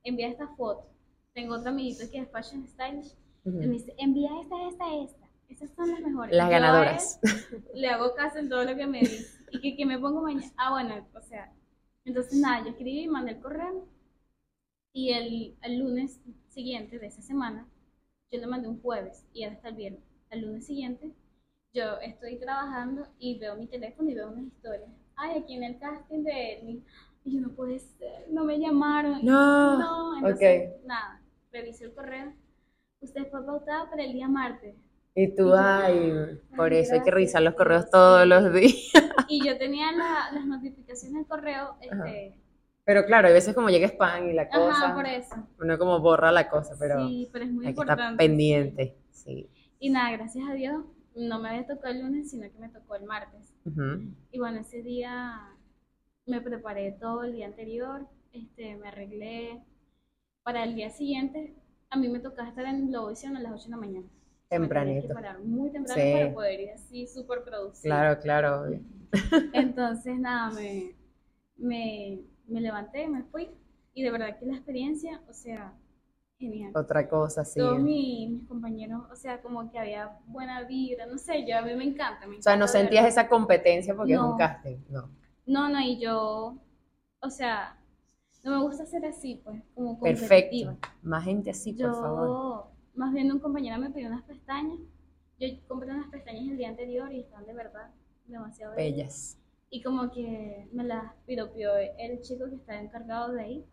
[0.05, 0.89] envía esta foto.
[1.35, 3.15] Tengo otro amiguito que es Fashion Stylish,
[3.61, 3.77] él me Ujú.
[3.77, 5.29] dice, envía esta, esta, esta.
[5.49, 6.39] Esas son las mejores.
[6.39, 7.21] las él ganadoras.
[7.75, 9.39] le hago caso en todo lo que me dice.
[9.51, 10.53] Y que, que me pongo mañana.
[10.57, 11.53] Ah, bueno, o sea.
[12.05, 13.87] Entonces, nada, yo escribí, mandé el correo.
[14.93, 17.67] Y el, el lunes siguiente de esa semana,
[18.33, 20.03] yo le mandé un jueves y era hasta el viernes.
[20.31, 21.13] El lunes siguiente,
[21.75, 24.91] yo estoy trabajando y veo mi teléfono y veo unas historias.
[25.17, 26.85] Ay, aquí en el casting de Edwin.
[27.25, 29.25] Y yo no puede ser, no me llamaron.
[29.25, 30.87] No, No, entonces, ok.
[30.87, 31.21] nada,
[31.53, 32.33] revisé el correo.
[33.01, 34.75] Usted fue pautada para el día martes.
[35.15, 36.13] Y tú, ay,
[36.57, 38.75] por Ay, eso hay que revisar los correos todos los días.
[39.27, 42.35] Y yo tenía la- las notificaciones del correo, este,
[42.85, 45.35] Pero claro, hay veces como llega spam y la ajá, cosa, por eso.
[45.61, 48.03] uno como borra la cosa, pero sí, pero es muy hay que importante.
[48.03, 48.97] estar pendiente.
[49.11, 49.49] Sí.
[49.79, 52.97] Y nada, gracias a Dios, no me había tocado el lunes, sino que me tocó
[52.97, 53.55] el martes.
[54.33, 55.41] Y bueno, ese día
[56.27, 59.63] me preparé todo el día anterior, este, me arreglé.
[60.43, 61.55] Para el día siguiente,
[61.91, 64.07] a mí me tocaba estar en Globovisión a las 8 de la mañana.
[64.07, 65.15] Me tenía que Tempranito.
[65.15, 66.13] parar muy temprano Sí.
[66.13, 67.83] para poder ir así súper producido.
[67.95, 68.63] Claro, claro.
[68.63, 68.81] obvio.
[69.53, 70.95] Entonces, nada, me,
[71.57, 72.21] me,
[72.53, 73.49] me levanté, me fui.
[73.95, 75.75] Y de verdad que la experiencia, o sea,
[76.39, 76.73] genial.
[76.75, 77.61] Otra cosa, sí.
[77.61, 81.63] Todos mi- mis compañeros, o sea, como que había buena vibra, no sé, yo a
[81.63, 82.27] mí me encanta.
[82.27, 84.37] Me O sea, no sentías esa competencia porque es un No.
[84.37, 85.09] casting, no.
[85.47, 86.57] No, no, y yo,
[87.21, 87.77] o sea,
[88.45, 90.29] no me gusta ser así, pues, como Perfecto.
[90.29, 90.77] competitiva.
[91.03, 92.29] Más gente así, por favor.
[92.29, 94.79] Yo, más bien un compañero me pidió unas pestañas.
[95.39, 97.91] Yo compré unas pestañas el día anterior y están de verdad
[98.27, 98.97] demasiado bellas.
[98.97, 99.39] Bellas.
[99.75, 103.67] Y como que me las piropió el chico que estaba encargado de ahí.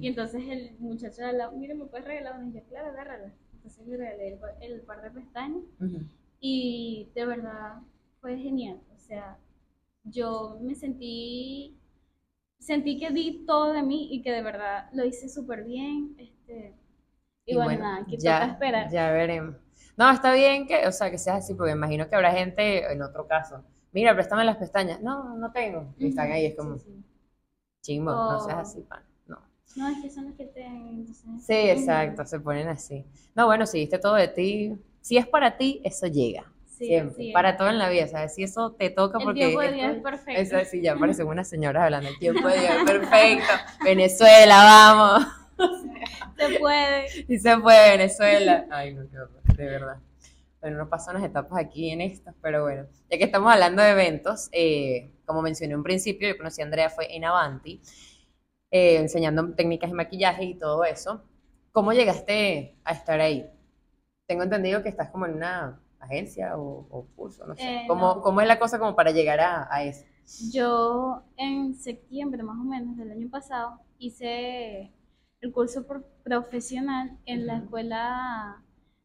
[0.00, 2.48] Y entonces el muchacho de lado, mire, ¿me puedes regalar una?
[2.48, 3.34] Y yo, claro, agárrala.
[3.52, 5.64] Entonces le regalé el, el par de pestañas
[6.40, 7.80] y de verdad
[8.20, 8.80] fue genial.
[8.94, 9.38] O sea,
[10.04, 11.76] yo me sentí,
[12.60, 16.14] sentí que di todo de mí y que de verdad lo hice súper bien.
[16.16, 16.76] Este,
[17.44, 18.88] y, bueno, nada, que toca esperar.
[18.90, 19.56] Ya veremos.
[19.96, 23.02] No, está bien que, o sea, que seas así, porque imagino que habrá gente en
[23.02, 23.64] otro caso.
[23.98, 25.00] Mira, préstame las pestañas.
[25.02, 25.92] No, no tengo.
[25.98, 27.04] Y están ahí, es como, sí, sí.
[27.82, 28.60] chimbo, no seas Oh.
[28.60, 29.02] así, pan.
[29.26, 29.38] No.
[29.76, 30.64] No, es que son los que te...
[30.64, 33.04] entonces, Sí, exacto, se ponen así.
[33.34, 36.44] No, bueno, si diste todo de ti, si es para ti, eso llega.
[36.66, 37.30] Sí, siempre.
[37.32, 38.36] Para todo en la vida, ¿sabes?
[38.36, 39.40] Si eso te toca El porque.
[39.40, 40.40] tiempo de Dios es perfecto.
[40.56, 42.08] Eso sí, ya parecen unas señoras hablando.
[42.08, 43.52] El tiempo de Dios es perfecto.
[43.84, 45.26] Venezuela, vamos.
[46.38, 47.06] Se puede.
[47.28, 48.66] Y se fue de Venezuela.
[48.70, 49.96] Ay, no, qué horror, de verdad.
[50.60, 53.90] Bueno, no pasan unas etapas aquí en estas, pero bueno, ya que estamos hablando de
[53.90, 57.80] eventos, eh, como mencioné en un principio, yo conocí a Andrea, fue en Avanti,
[58.70, 61.22] eh, enseñando técnicas de maquillaje y todo eso.
[61.72, 63.48] ¿Cómo llegaste a estar ahí?
[64.26, 67.62] Tengo entendido que estás como en una agencia o, o curso, no sé.
[67.64, 68.22] Eh, ¿Cómo, no.
[68.22, 70.06] cómo es la cosa como para llegar a, a eso?
[70.52, 74.92] Yo en septiembre más o menos del año pasado hice
[75.40, 75.86] el curso
[76.24, 77.64] profesional en la Ujú.
[77.64, 78.62] Escuela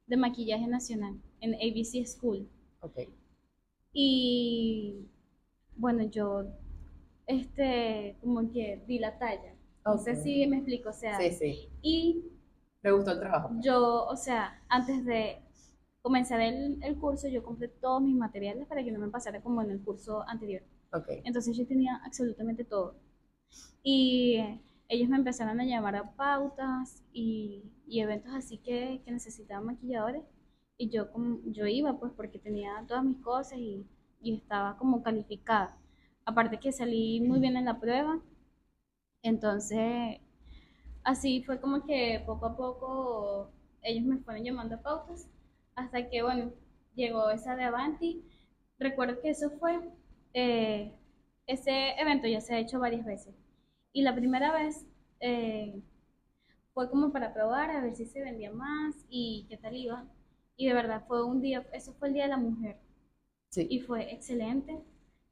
[0.07, 2.47] de Maquillaje Nacional, en ABC School.
[2.81, 2.97] Ok.
[3.93, 5.07] Y
[5.75, 6.45] bueno, yo
[7.27, 9.55] este como que di la talla.
[9.85, 11.69] No sé si me explico, o sea, Sí, sí.
[11.81, 12.23] y
[12.81, 13.49] Me gustó el trabajo.
[13.61, 15.37] yo, o sea, antes de
[16.01, 19.61] comenzar el, el curso, yo compré todos mis materiales para que no me pasara como
[19.61, 20.63] en el curso anterior.
[20.93, 21.07] Ok.
[21.23, 22.95] Entonces yo tenía absolutamente todo.
[23.83, 24.39] Y
[24.89, 30.23] ellos me empezaron a llamar a pautas y, y eventos así que, que necesitaban maquilladores.
[30.77, 31.07] Y yo,
[31.45, 33.85] yo iba pues porque tenía todas mis cosas y,
[34.21, 35.77] y estaba como calificada.
[36.25, 38.19] Aparte que salí muy bien en la prueba.
[39.21, 40.19] Entonces,
[41.03, 43.51] así fue como que poco a poco
[43.81, 45.27] ellos me fueron llamando a pautas.
[45.75, 46.51] Hasta que, bueno,
[46.95, 48.23] llegó esa de Avanti.
[48.79, 49.79] Recuerdo que eso fue
[50.33, 50.91] eh,
[51.47, 53.35] ese evento ya se ha hecho varias veces.
[53.91, 54.85] Y la primera vez
[55.19, 55.81] eh,
[56.73, 60.05] fue como para probar, a ver si se vendía más y qué tal iba.
[60.55, 62.77] Y de verdad fue un día, eso fue el Día de la Mujer.
[63.49, 63.67] Sí.
[63.69, 64.81] Y fue excelente.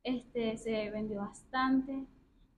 [0.03, 2.05] Este, se vendió bastante.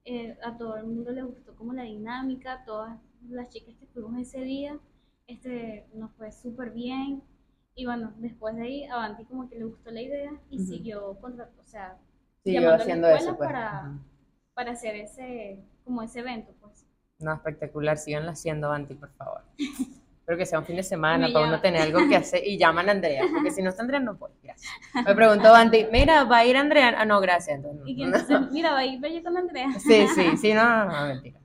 [0.06, 3.00] eh, a todo el mundo le gustó como la dinámica, todas
[3.30, 4.78] las chicas que fuimos ese día,
[5.28, 7.24] este, nos fue súper bien.
[7.76, 10.66] Y bueno, después de ahí, Avanti como que le gustó la idea y Ujú.
[10.68, 11.98] siguió contra, o sea,
[12.44, 13.48] Siguió llamando a la haciendo eso, pues.
[13.50, 13.98] para-
[14.54, 16.86] para hacer ese, como ese evento, pues.
[17.20, 17.98] No, espectacular.
[17.98, 19.42] Sigan haciendo, Anti, por favor.
[20.34, 22.42] Espero que sea un fin de semana Me para uno tener algo que hacer.
[22.46, 24.32] Y llaman a Andrea, porque si no está Andrea, no voy.
[24.42, 24.72] Gracias.
[25.06, 26.96] Me preguntó Anti, mira, ¿va a ir Andrea?
[26.98, 27.58] Ah, no, gracias.
[27.58, 27.88] Entonces, no.
[27.88, 29.68] Y que entonces, mira, va a ir yo con Andrea.
[29.80, 31.40] Sí, sí, sí, no, no, no, mentira.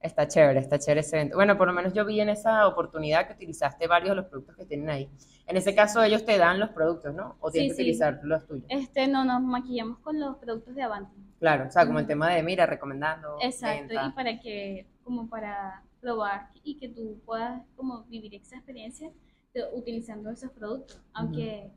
[0.00, 1.36] Está chévere, está chévere ese evento.
[1.36, 4.56] Bueno, por lo menos yo vi en esa oportunidad que utilizaste varios de los productos
[4.56, 5.10] que tienen ahí.
[5.46, 7.36] En ese caso, ellos te dan los productos, ¿no?
[7.40, 7.82] O tienes Sí, que sí.
[7.82, 8.64] utilizar los tuyos.
[8.70, 11.14] Este, no, nos maquillamos con los productos de Avanti.
[11.38, 13.36] Claro, o sea, como el tema de, mira, recomendando.
[13.42, 14.06] Exacto, venta.
[14.06, 19.10] y para que, como para probar y que tú puedas como vivir esa experiencia
[19.54, 21.00] de- utilizando esos productos.
[21.14, 21.70] Aunque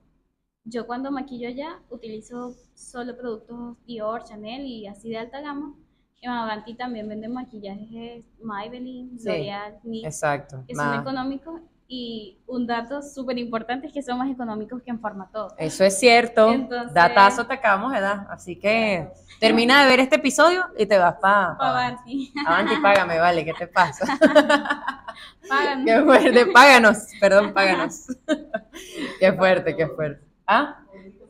[0.66, 5.76] yo cuando maquillo allá utilizo solo productos Dior, Chanel y así de alta gama.
[6.22, 10.64] En Avanti también venden maquillajes Maybelline, Sí, L'Oreal, NYX, Exacto.
[10.68, 15.00] que son económicos y un dato súper importante es que son más económicos que en
[15.00, 15.54] Farmatodo.
[15.58, 16.52] Eso es cierto.
[16.52, 18.26] Entonces- Datazo te acabamos de dar.
[18.30, 19.08] Así que
[19.40, 21.58] termina de ver este episodio y te vas para.
[21.58, 22.34] Pa' Avanti.
[22.46, 24.06] Avanti, págame, vale, ¿qué te pasa?
[25.50, 25.86] Pagan.
[25.86, 28.08] Qué fuerte, páganos, perdón, páganos.
[29.20, 30.26] Qué fuerte, qué fuerte.
[30.48, 30.80] ¿Ah?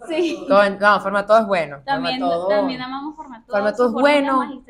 [0.07, 0.45] Sí.
[0.47, 1.81] Con- no, Formatodo es bueno.
[1.85, 3.57] También, Formatodo- también amamos Farmatodo.
[3.57, 4.63] Formatodo sus es bueno.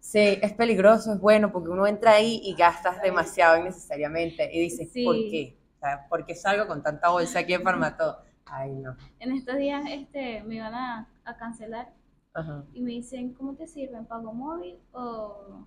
[0.00, 4.90] Sí, es peligroso, es bueno, porque uno entra ahí y gastas demasiado innecesariamente y dices,
[4.92, 5.04] Sí.
[5.04, 5.56] ¿por qué?
[5.76, 8.18] O sea, ¿por qué salgo con tanta bolsa aquí en Formatodo?
[8.46, 8.96] Ay, no.
[9.18, 11.90] En estos días este, me iban a, a cancelar
[12.34, 12.64] Ajá.
[12.72, 14.06] y me dicen, ¿cómo te sirven?
[14.06, 15.66] ¿Pago móvil o,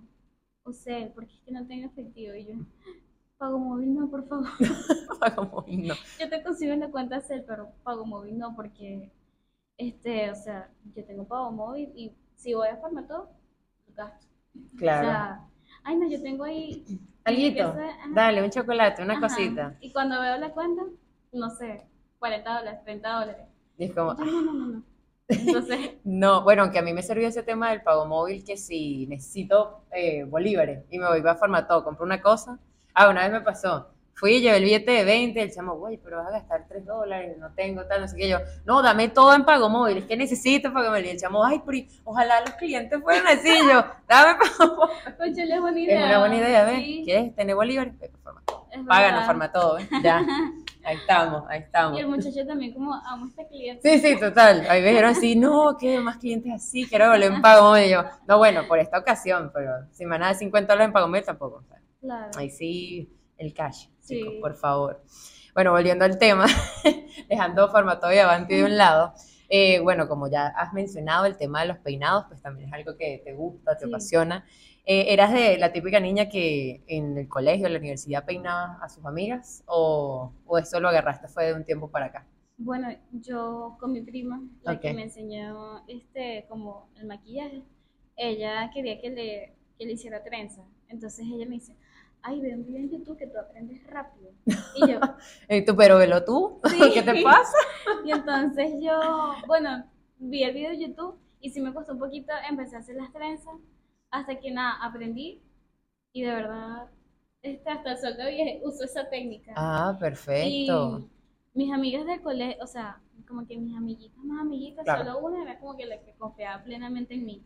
[0.64, 1.12] o cel?
[1.14, 2.36] Porque es que no tengo efectivo.
[2.36, 2.54] Y yo,
[3.38, 4.48] pago móvil no, por favor.
[5.36, 5.96] Como, no.
[6.20, 9.12] Yo te consigo en la cuenta cel, pero pago móvil no, porque,
[9.78, 13.30] este, o sea, yo tengo pago móvil y si voy a Farmatodo,
[13.96, 14.28] gasto.
[14.78, 15.08] Claro.
[15.08, 15.48] O sea,
[15.84, 16.86] ay no, yo tengo ahí...
[17.24, 17.76] Alguito,
[18.14, 19.28] dale, un chocolate, una Ajá.
[19.28, 19.78] cosita.
[19.82, 20.84] Y cuando veo la cuenta,
[21.34, 21.86] no sé,
[22.20, 23.48] 40 dólares, 30 dólares.
[23.78, 24.84] Y es como, no, no, no, no.
[25.28, 29.08] Entonces, no, bueno, aunque a mí me sirvió ese tema del pago móvil, que si
[29.08, 32.60] necesito eh, bolívares y me voy para Formatodo, compro una cosa.
[33.00, 33.92] Ah, una vez me pasó.
[34.16, 36.84] Fui y llevé el billete de 20, el chamo, güey, pero vas a gastar 3
[36.84, 38.28] dólares, no tengo tal, no sé qué.
[38.28, 41.06] Yo, no, dame todo en pago móvil, es que necesito pago móvil.
[41.06, 43.56] Y el chamo, ay, pero ojalá los clientes fueran así.
[43.72, 45.40] Yo, dame pago móvil.
[45.54, 46.00] Es buena idea.
[46.00, 46.76] Es una buena idea, ¿ves?
[46.78, 47.94] Sí, ¿Quieres tener bolívares?
[48.88, 49.26] Páganos, verdad.
[49.28, 49.88] Formatodo, ¿ves?
[50.04, 50.26] Ya,
[50.84, 52.00] ahí estamos, ahí estamos.
[52.00, 54.00] Y el muchacho también como amo a este cliente.
[54.00, 54.66] Sí, sí, total.
[54.68, 57.86] Ahí me dijeron así, no, que más clientes así, quiero volver en pago móvil.
[57.86, 60.88] Y yo, no, bueno, por esta ocasión, pero si me van a dar 50 dólares
[60.88, 61.62] en pago móvil tampoco.
[62.08, 62.32] Claro.
[62.38, 64.20] ahí sí, el cash, Sí.
[64.20, 65.04] chicos, por favor.
[65.54, 66.46] Bueno, volviendo al tema,
[67.30, 69.14] dejando Formatodo y Avanti de un lado.
[69.50, 72.98] eh, bueno, como ya has mencionado, el tema de los peinados, pues también es algo
[72.98, 73.90] que te gusta, te Sí.
[73.92, 74.46] apasiona.
[74.86, 78.90] Eh, ¿Eras de la típica niña que en el colegio, en la universidad, peinaba a
[78.90, 79.64] sus amigas?
[79.66, 82.26] ¿O, o eso lo agarraste fue de un tiempo para acá?
[82.58, 87.64] Bueno, yo con mi prima, la que me enseñó este como el maquillaje,
[88.18, 90.64] ella quería que le, que le hiciera trenza.
[90.90, 91.74] Entonces ella me dice,
[92.22, 94.32] ay, ve un video en YouTube que tú aprendes rápido.
[94.76, 95.00] Y yo,
[95.50, 96.80] Y tú, pero velo tú, Sí.
[96.94, 97.58] ¿qué te pasa?
[98.06, 99.86] y entonces yo, bueno,
[100.20, 103.12] vi el video de YouTube y sí me costó un poquito, empecé a hacer las
[103.14, 103.54] trenzas,
[104.12, 105.42] hasta que nada, aprendí
[106.14, 106.88] y de verdad,
[107.42, 109.54] este, hasta el sol de hoy uso esa técnica.
[109.56, 111.08] Ah, perfecto.
[111.54, 115.04] Y mis amigas del colegio, o sea, como que mis amiguitas más amiguitas, Claro.
[115.06, 117.44] solo una era como que la que confiaba plenamente en mí.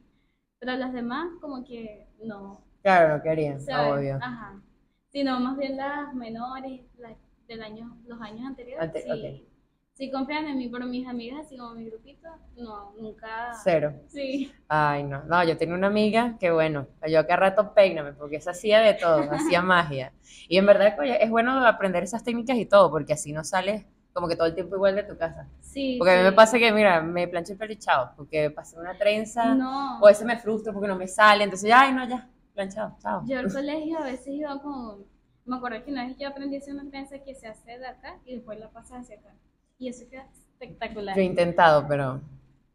[0.59, 3.93] Pero las demás, como que no, Claro, no querían, ¿sabes?
[3.93, 4.15] obvio.
[4.21, 4.61] Ajá.
[5.09, 7.13] Sino más bien las menores, las
[7.47, 9.47] del año, los años anteriores, Ante- sí, ok.
[9.93, 13.51] sí confían en mí, pero mis amigas, así como mi grupito, no, nunca.
[13.63, 13.93] Cero.
[14.07, 15.21] Sí, Ay, no.
[15.25, 18.93] No, yo tenía una amiga que, bueno, yo acá rato peíname, porque esa hacía de
[18.93, 20.13] todo, hacía magia.
[20.47, 23.85] Y en verdad, oye, es bueno aprender esas técnicas y todo, porque así no sales
[24.13, 25.47] como que todo el tiempo igual de tu casa.
[25.61, 25.95] sí.
[25.99, 26.35] Porque a mí me sí.
[26.35, 29.99] pasa que, mira, me plancho el pelo y chao, porque pasé una trenza, No.
[29.99, 32.95] o a veces me frustro porque no me sale, entonces, ya, ay, no, ya, planchado,
[33.01, 33.27] chao.
[33.27, 34.99] Yo al colegio a veces iba como,
[35.45, 37.87] me acuerdo que una vez yo aprendí a hacer una trenza que se hace de
[37.87, 39.33] acá y después la pasas hacia acá.
[39.79, 41.15] Y eso queda espectacular.
[41.15, 42.21] Yo he intentado, pero,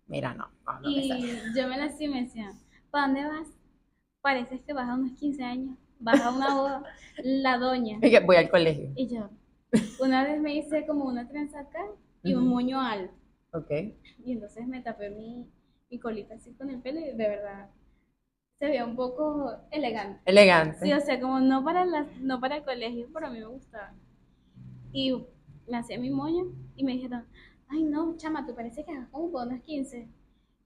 [0.09, 1.43] mira, no, no, no me Y sale.
[1.55, 2.53] yo me la hacía y me decían,
[2.91, 3.49] ¿para dónde vas?
[4.23, 6.83] Pareces que vas a unos 15 años, vas a una boda,
[7.23, 8.01] la doña.
[8.01, 9.29] Que voy al colegio, Y yo,
[10.01, 11.85] una vez me hice como una trenza acá
[12.23, 12.51] y un Ujú.
[12.51, 13.15] moño alto.
[13.53, 13.71] ok.
[14.25, 15.47] Y entonces me tapé mi,
[15.91, 17.71] mi colita así con el pelo y de verdad
[18.59, 20.21] se veía un poco elegante.
[20.25, 20.79] Elegante.
[20.81, 23.47] Sí, o sea, como no para, la, no para el colegio, pero a mí me
[23.47, 23.93] gustaba.
[24.93, 25.13] Y
[25.69, 27.25] me hacía mi moño y me dijeron,
[27.69, 30.09] ay no, chama, tú parece que vas como unos 15.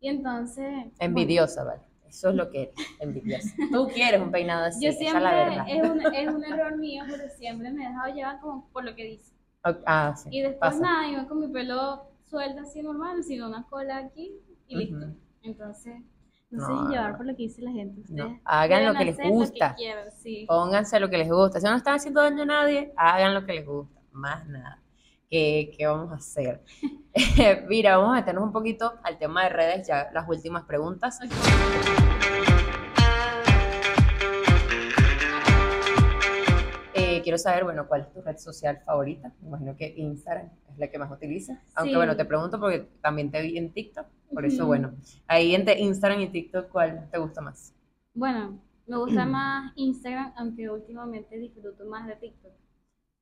[0.01, 0.93] Y entonces...
[1.01, 1.83] Envidiosa, ¿vale?
[2.09, 3.55] Eso es lo que envidiosa.
[3.73, 6.77] Tú quieres un peinado así, Yo esa siempre, es la es un, es un error
[6.77, 9.33] mío, pero siempre me he dejado llevar como por lo que dice.
[9.65, 10.29] Ok, Ah, sí.
[10.33, 10.81] Y después pasa.
[10.81, 14.33] nada, iba con mi pelo suelto así normal, sin una cola aquí
[14.67, 14.97] y listo.
[14.97, 15.15] Ujú.
[15.43, 15.95] Entonces,
[16.51, 18.01] no, No, se llevar por lo que dice la gente.
[18.01, 19.71] Ustedes No, hagan lo que les gusta.
[19.71, 20.45] que quieran, sí.
[20.49, 21.61] Pónganse lo que les gusta.
[21.61, 24.01] Si no están haciendo daño a nadie, hagan lo que les gusta.
[24.13, 24.83] Más nada.
[25.29, 26.63] ¿Qué, qué vamos a hacer?
[27.69, 31.19] Mira, vamos a meternos un poquito al tema de redes, ya las últimas preguntas.
[36.95, 39.33] Eh, quiero saber, bueno, ¿cuál es tu red social favorita?
[39.41, 40.51] Me imagino que Instagram
[40.81, 41.59] la que más utilizas.
[41.75, 41.97] Aunque Sí.
[41.97, 44.07] bueno, te pregunto porque también te vi en TikTok.
[44.33, 44.95] Por eso, bueno,
[45.27, 47.75] ahí entre Instagram y TikTok, ¿cuál te gusta más?
[48.15, 52.53] Bueno, me gusta más Instagram, aunque últimamente disfruto más de TikTok.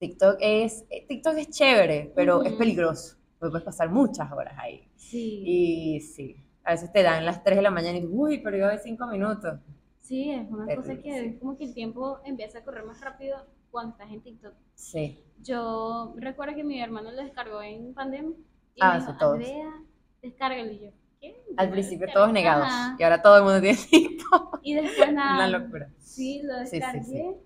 [0.00, 3.16] TikTok es, eh, TikTok es chévere, pero es peligroso.
[3.38, 4.88] Porque puedes pasar muchas horas ahí.
[4.96, 8.38] Sí, Y sí, a veces te dan las 3 de la mañana y dices, uy,
[8.38, 9.60] pero yo de 5 minutos.
[10.00, 11.26] sí, es una cosa que sí.
[11.26, 13.36] es como que el tiempo empieza a correr más rápido
[13.70, 14.54] cuando estás en TikTok.
[14.74, 18.36] Sí, Yo recuerdo que mi hermano lo descargó en pandemia
[18.74, 19.34] y Ah, me dijo, todos.
[19.34, 19.82] Andrea,
[20.22, 20.70] descárgalo.
[20.72, 20.90] Y yo,
[21.20, 21.42] ¿qué?
[21.56, 22.12] Al principio descargué.
[22.14, 22.66] todos negados.
[22.66, 22.96] Ajá.
[22.98, 24.60] Y ahora todo el mundo tiene TikTok.
[24.62, 25.34] Y después nada.
[25.34, 25.90] Una locura.
[25.98, 27.02] Sí, lo Sí, sí, descargué.
[27.02, 27.36] sí.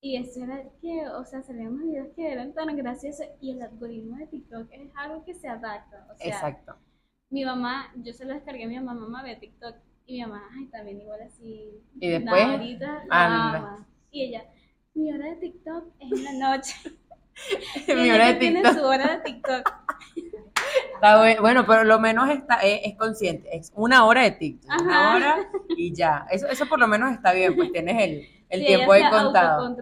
[0.00, 3.62] Y eso era que, o sea, salían unos videos que eran tan graciosos y el
[3.62, 6.08] algoritmo de TikTok es algo que se adapta.
[6.12, 6.74] O sea, Exacto.
[7.30, 9.76] mi mamá, yo se lo descargué a mi mamá, mamá ve TikTok.
[10.06, 11.70] Y mi mamá, ay, también igual así.
[12.00, 13.58] Y después, nada, ahorita la anda.
[13.58, 13.88] ama.
[14.10, 14.44] Y ella,
[14.94, 16.74] mi hora de TikTok es en la noche.
[17.88, 18.78] Mi hora de tiene TikTok.
[18.78, 19.72] su hora de TikTok.
[20.94, 23.56] Está buen- bueno, pero lo menos está, es, es consciente.
[23.56, 24.70] Es una hora de TikTok.
[24.82, 25.16] Una Ajá.
[25.16, 26.26] hora y ya.
[26.30, 29.76] Eso, eso por lo menos está bien, pues tienes el, el Sí, tiempo ahí contado.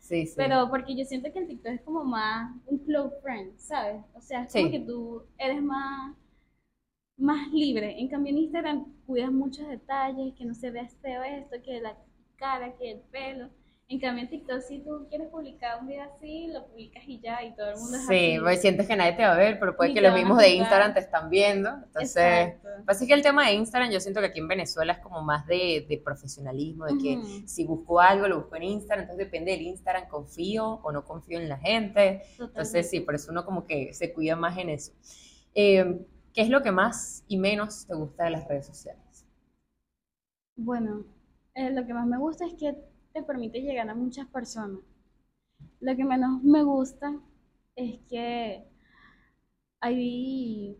[0.00, 0.34] Sí, sí.
[0.36, 4.02] Pero porque yo siento que el TikTok es como más un close friend, ¿sabes?
[4.14, 4.70] O sea, es como Sí.
[4.72, 6.14] que tú eres más,
[7.16, 7.98] más libre.
[8.00, 11.96] En cambio, en Instagram cuidas muchos detalles, que no se vea feo esto, que la
[12.36, 13.50] cara, que el pelo.
[13.90, 17.42] En cambio, en TikTok, si tú quieres publicar un video así, lo publicas y ya,
[17.42, 18.40] y todo el mundo es Sí, así.
[18.42, 20.50] pues sientes que nadie te va a ver, pero puede Ni que los mismos de.
[20.50, 21.70] Instagram te están viendo.
[21.70, 22.52] Entonces,
[22.84, 25.46] pasa que el tema de Instagram, yo siento que aquí en Venezuela es como más
[25.46, 27.18] de, de profesionalismo, de que
[27.48, 31.38] si busco algo, lo busco en Instagram, entonces depende del Instagram, confío o no confío
[31.40, 32.24] en la gente.
[32.38, 34.92] Entonces, sí, por eso uno como que se cuida más en eso.
[35.54, 39.24] Eh, ¿Qué es lo que más y menos te gusta de las redes sociales?
[40.56, 41.04] Bueno,
[41.54, 42.76] eh, lo que más me gusta es que
[43.20, 44.80] te permite llegar a muchas personas.
[45.80, 47.20] Lo que menos me gusta
[47.74, 48.64] es que
[49.80, 50.76] hay,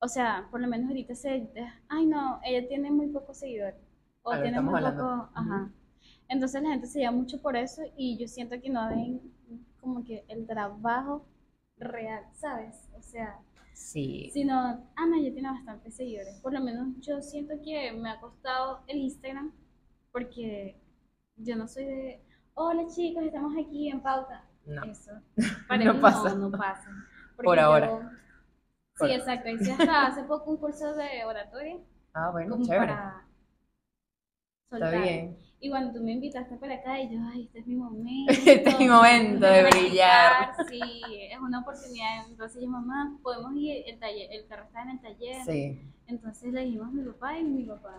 [0.00, 1.48] o sea, por lo menos ahorita se
[1.88, 3.76] ay no, ella tiene muy pocos seguidores
[4.22, 5.02] o A lo que tiene muy hablando.
[5.02, 5.72] poco, ajá.
[6.28, 9.20] Entonces la gente se llama mucho por eso y yo siento que no ven
[9.80, 11.26] como que el trabajo
[11.78, 12.88] real, ¿sabes?
[12.98, 13.40] O sea,
[13.72, 16.34] Sí, sino, ah, no, ya tiene bastantes seguidores.
[16.40, 19.52] Por lo menos yo siento que me ha costado el Instagram
[20.12, 20.76] porque
[21.38, 22.22] yo no soy de,
[22.54, 24.44] hola chicos, estamos aquí en pauta.
[24.66, 24.84] no.
[24.84, 25.12] Eso,
[25.68, 26.34] para No mí pasa.
[26.34, 26.90] no, no pasa.
[27.36, 27.86] Porque Por ahora.
[27.88, 27.98] yo-
[28.98, 29.48] Por- Sí, exacto.
[29.48, 31.78] Hice hasta hace poco un curso de oratoria
[32.14, 32.86] Ah, bueno, chévere.
[32.92, 33.24] para,
[34.70, 35.02] soltar.
[35.02, 35.38] bien.
[35.60, 38.32] Y cuando tú me invitaste para acá, y yo, ay, este es mi momento.
[38.46, 40.52] Este es mi momento de brillar.
[40.68, 40.80] Sí,
[41.32, 42.26] es una oportunidad.
[42.28, 45.44] Entonces yo, mamá, podemos ir, el taller, el carro está en el taller.
[45.44, 47.94] Sí, Entonces le dijimos a mi papá y mi papá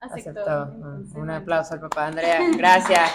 [0.00, 0.30] aceptó.
[0.30, 0.50] aceptó.
[0.50, 2.40] Ah, Entonces, Un aplauso al papá Andrea.
[2.56, 3.10] Gracias.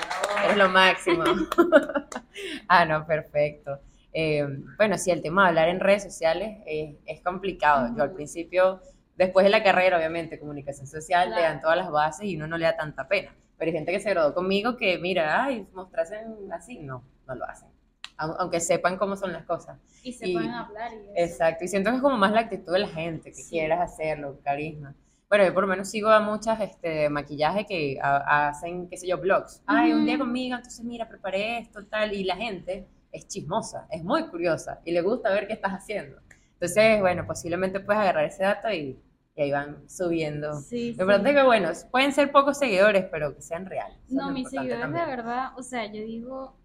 [0.50, 1.24] Es lo máximo.
[2.68, 3.80] ah, no, perfecto.
[4.14, 7.94] Eh, bueno, sí, el tema de hablar en redes sociales es, es complicado.
[7.98, 8.82] Yo al principio,
[9.18, 11.54] después de la carrera, obviamente, comunicación social, te Claro.
[11.54, 13.34] dan todas las bases y uno no le da tanta pena.
[13.58, 16.22] Pero hay gente que se graduó conmigo que, mira, ay, mostrarse
[16.54, 16.80] así.
[16.80, 17.70] No, no lo hacen.
[18.18, 19.78] Au- Aunque sepan cómo son las cosas.
[20.04, 21.12] Y se y- pueden hablar y eso.
[21.16, 23.50] Exacto, y siento que es como más la actitud de la gente, que Sí.
[23.50, 24.94] quieras hacerlo, carisma.
[25.30, 29.08] Bueno, yo por lo menos sigo a muchas este, maquillaje que ha- hacen, qué sé
[29.08, 29.62] yo, blogs.
[29.66, 34.04] Ay, un día conmigo, entonces mira, preparé esto, tal, y la gente es chismosa, es
[34.04, 36.18] muy curiosa y le gusta ver qué estás haciendo.
[36.54, 39.00] Entonces, bueno, posiblemente puedes agarrar ese dato y,
[39.36, 40.54] y ahí van subiendo.
[40.54, 41.36] Sí, Lo importante sí.
[41.36, 43.98] es que, bueno, pueden ser pocos seguidores, pero que sean reales.
[44.08, 45.06] No, mis seguidores, de también.
[45.06, 46.56] verdad, o sea, yo digo,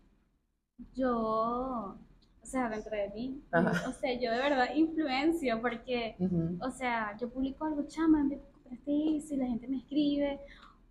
[0.94, 1.96] yo,
[2.42, 3.72] o sea, dentro de mí, Ajá.
[3.88, 6.60] o sea, yo de verdad influencio porque, Ujú.
[6.60, 8.40] o sea, yo publico algo, chama, ¿dónde
[8.70, 9.34] compraste eso?
[9.34, 10.40] Y la gente me escribe,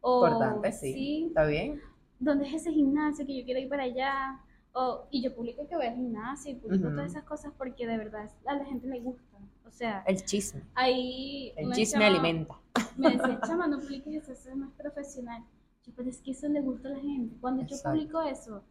[0.02, 1.26] o, Importante, sí.
[1.28, 1.82] ¿Está bien?
[2.20, 4.40] ¿dónde es ese gimnasio que yo quiero ir para allá?
[4.74, 6.96] O, y yo publico que voy al gimnasio y publico Ujú.
[6.96, 9.38] todas esas cosas porque de verdad a la gente le gusta.
[9.66, 10.62] O sea, El chisme.
[10.76, 12.56] ahí El chisme alimenta.
[12.98, 15.44] Me decía, chama, no publiques eso, eso es profesional.
[15.86, 17.36] Yo, pero es que eso le gusta a la gente.
[17.40, 17.92] Cuando yo Exacto.
[17.98, 18.64] publico eso,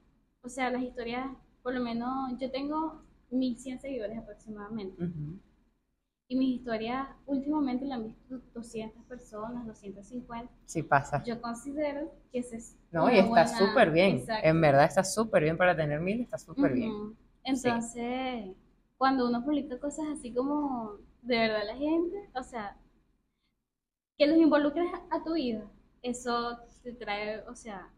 [0.43, 1.27] o sea, las historias,
[1.63, 5.03] por lo menos, yo tengo 1100 seguidores aproximadamente.
[5.03, 5.39] Ujú.
[6.31, 10.53] Y mis historias últimamente la han visto 200 personas, 250.
[10.67, 11.23] Sí pasa.
[11.25, 12.77] Yo considero que ese es.
[12.91, 14.19] No, y está súper bien.
[14.19, 14.47] Exacto.
[14.47, 17.17] En verdad está súper bien para tener mil, está súper bien.
[17.45, 18.55] Entonces,
[18.99, 22.77] cuando uno publica cosas así como de verdad la gente, o sea,
[24.19, 25.65] que los involucres a tu vida,
[26.03, 27.91] eso te trae, o sea,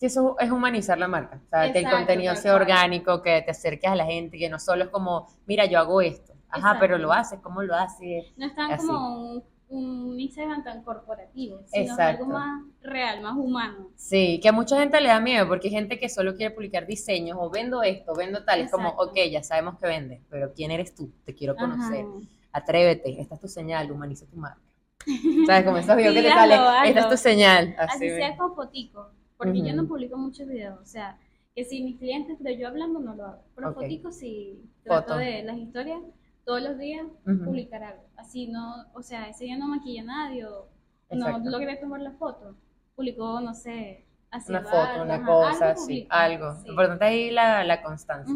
[0.00, 1.40] Sí, eso es humanizar la marca.
[1.44, 4.58] O sea, que el contenido sea orgánico, que te acerques a la gente, que no
[4.58, 6.33] solo es como, mira, yo hago esto.
[6.54, 6.80] Ajá, Exacto.
[6.80, 8.24] pero lo haces, ¿cómo lo haces?
[8.36, 8.86] no es tan Así.
[8.86, 12.22] como un, un Instagram tan corporativo, sino es Exacto.
[12.24, 13.88] algo más real, más humano.
[13.96, 16.86] Sí, que a mucha gente le da miedo porque hay gente que solo quiere publicar
[16.86, 18.60] diseños o vendo esto, vendo tal.
[18.60, 19.10] Es como, Exacto.
[19.10, 21.10] ok, ya sabemos que vendes, pero ¿quién eres tú?
[21.24, 22.04] Te quiero conocer.
[22.04, 22.26] Ajá.
[22.52, 24.60] Atrévete, esta es tu señal, humaniza tu marca.
[25.46, 25.64] ¿Sabes?
[25.64, 27.74] Como esos videos que te Sí, sale, hazlo, esta es tu señal.
[27.78, 29.76] Así, Así sea con fotico, porque yo Ujú.
[29.76, 31.18] no publico muchos videos, o sea,
[31.54, 33.74] que si mis clientes, pero yo hablando no lo hago, pero Ok.
[33.76, 35.18] foticos sí trato Foto.
[35.18, 36.00] de las historias
[36.44, 37.06] todos los días
[37.44, 40.68] publicar algo, así no, o sea, ese día no maquilla a nadie o
[41.10, 42.56] no logré tomar la foto,
[42.94, 46.54] publicó, no sé, así Una algo, foto, una ajá, cosa, algo sí, algo.
[46.56, 46.62] sí.
[46.66, 48.34] Lo importante ahí la, la constancia.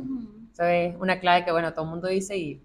[0.52, 2.62] Eso es una clave que, bueno, todo el mundo dice y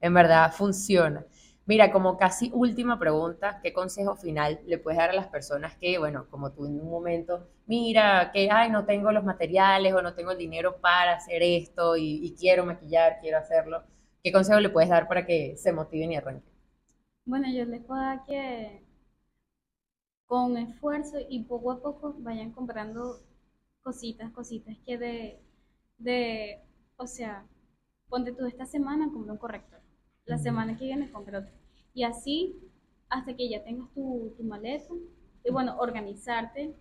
[0.00, 1.24] en verdad funciona.
[1.64, 5.98] Mira, como casi última pregunta, ¿qué consejo final le puedes dar a las personas que,
[5.98, 10.14] bueno, como tú en un momento, mira, que, ay, no tengo los materiales o no
[10.14, 13.84] tengo el dinero para hacer esto y, y quiero maquillar, quiero hacerlo?
[14.24, 16.52] ¿Qué consejo le puedes dar para que se motiven y arranquen?
[17.24, 18.80] Bueno, yo les puedo dar que
[20.26, 23.20] con esfuerzo y poco a poco vayan comprando
[23.82, 25.40] cositas, cositas que de,
[25.98, 26.60] de,
[26.96, 27.46] o sea,
[28.08, 29.80] ponte tú esta semana, compra un corrector,
[30.24, 31.52] la semana que viene compra otro.
[31.94, 32.56] Y así
[33.08, 34.94] hasta que ya tengas tu, tu maleta
[35.44, 36.74] y bueno, organizarte,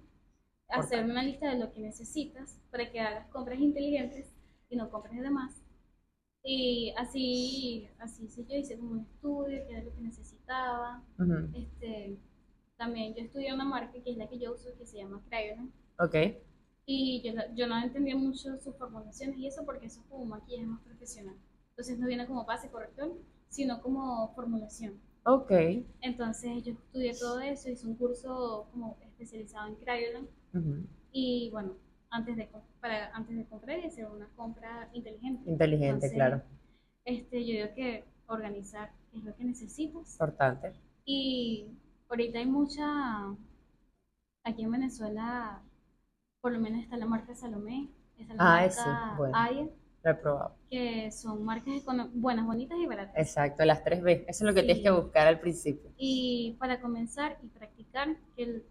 [0.70, 4.34] hacer una lista de lo que necesitas para que hagas compras inteligentes
[4.70, 5.61] y no compres de más.
[6.44, 11.04] Y así, así sí yo hice como un estudio, qué era lo que necesitaba.
[11.54, 12.18] Este,
[12.78, 15.72] también yo estudié una marca que es la que yo uso, que se llama Crayon.
[16.00, 16.16] Ok,
[16.86, 20.30] Y yo, yo no entendía mucho sus formulaciones y eso porque eso es como un
[20.30, 21.36] maquillaje más profesional.
[21.72, 23.14] Entonces no viene como base corrector,
[23.50, 25.00] sino como formulación.
[25.26, 25.52] ok.
[26.02, 30.30] Entonces yo estudié todo eso, hice un curso como especializado en Crayon.
[30.54, 31.76] ujú, Y bueno,
[32.12, 32.50] antes de,
[32.80, 35.50] para, antes de comprar y hacer una compra inteligente.
[35.50, 36.42] Inteligente, Entonces, claro.
[37.06, 40.14] Este, yo digo que organizar es lo que necesitas.
[40.14, 40.74] Importante.
[41.06, 41.68] Y
[42.10, 42.86] ahorita hay mucha,
[44.44, 45.62] aquí en Venezuela,
[46.42, 49.38] por lo menos está la marca Salomé, está la Ah, marca bueno.
[49.38, 49.68] Aya,
[50.04, 50.56] Lo he probado.
[50.70, 51.84] que son marcas
[52.14, 53.16] buenas, bonitas y baratas.
[53.18, 54.26] Exacto, las tres B.
[54.28, 54.66] Eso es lo que Sí.
[54.68, 55.92] tienes que buscar al principio.
[55.98, 58.64] Y para comenzar y practicar, que el-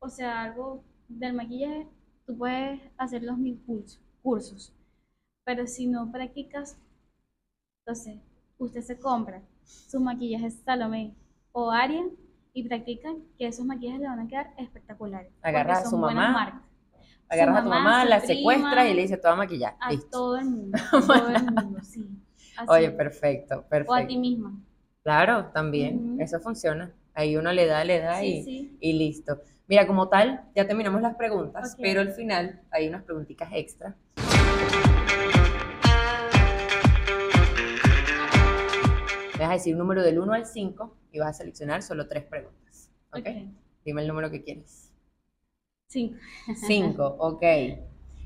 [0.00, 1.88] o sea, algo del maquillaje,
[2.28, 3.58] tú puedes hacer los mil
[4.22, 4.70] cursos,
[5.44, 6.78] pero si no practicas,
[7.80, 8.18] entonces
[8.58, 11.14] usted se compra sus maquillajes Salomé
[11.52, 12.04] o Aria
[12.52, 13.08] y practica
[13.38, 15.32] que esos maquillajes le van a quedar espectaculares.
[15.40, 16.62] Agarra a su mamá,
[17.30, 19.76] Agarras a tu mamá, la prima, secuestras y le dices, te voy a maquillar.
[19.80, 20.08] a Listo.
[20.10, 22.06] todo el mundo, a todo el mundo, sí.
[22.58, 22.70] Así.
[22.70, 24.20] Oye, perfecto, O a ti perfecto.
[24.20, 24.60] misma.
[25.02, 26.92] Claro, también, eso funciona.
[27.14, 28.76] Ahí uno le da, le da Sí, y, sí.
[28.80, 29.40] y listo.
[29.70, 33.94] Mira, como tal, ya terminamos las preguntas, pero al final hay unas preguntitas extra.
[39.38, 42.24] Vas a decir un número del 1 al 5 y vas a seleccionar solo tres
[42.24, 42.90] preguntas.
[43.12, 43.18] ¿Ok?
[43.18, 43.26] Ok.
[43.84, 44.90] Dime el número que quieres.
[45.86, 46.16] Cinco.
[46.66, 47.42] 5, ok.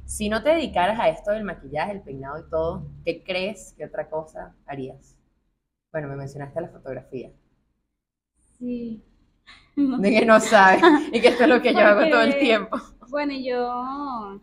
[0.04, 3.84] Si no te dedicaras a esto del maquillaje, el peinado y todo, ¿qué crees que
[3.84, 5.18] otra cosa harías?
[5.90, 7.32] Bueno, me mencionaste la fotografía.
[8.58, 9.02] Sí.
[9.76, 10.82] De que no sabes
[11.12, 12.78] y que esto es lo que yo hago todo el tiempo.
[13.08, 14.40] Bueno, yo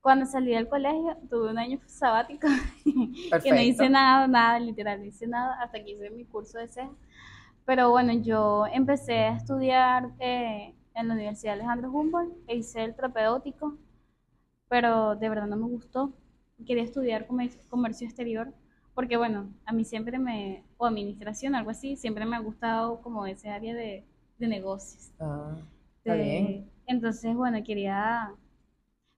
[0.00, 2.48] cuando salí del colegio tuve un año sabático
[3.42, 6.68] que no hice nada, nada, literal, no hice nada hasta que hice mi curso de
[6.68, 6.90] ceja.
[7.66, 12.94] Pero bueno, yo empecé a estudiar eh, en la Universidad Alejandro Humboldt e hice el
[12.94, 13.76] propedéutico,
[14.68, 16.12] pero de verdad no me gustó.
[16.66, 18.52] Quería estudiar comer- comercio exterior
[19.00, 23.24] porque bueno, a mí siempre me, o administración, algo así, siempre me ha gustado como
[23.26, 24.04] ese área de,
[24.38, 25.10] de negocios.
[25.18, 25.56] Ah,
[26.00, 26.70] está de- bien.
[26.86, 28.30] Entonces, bueno, quería,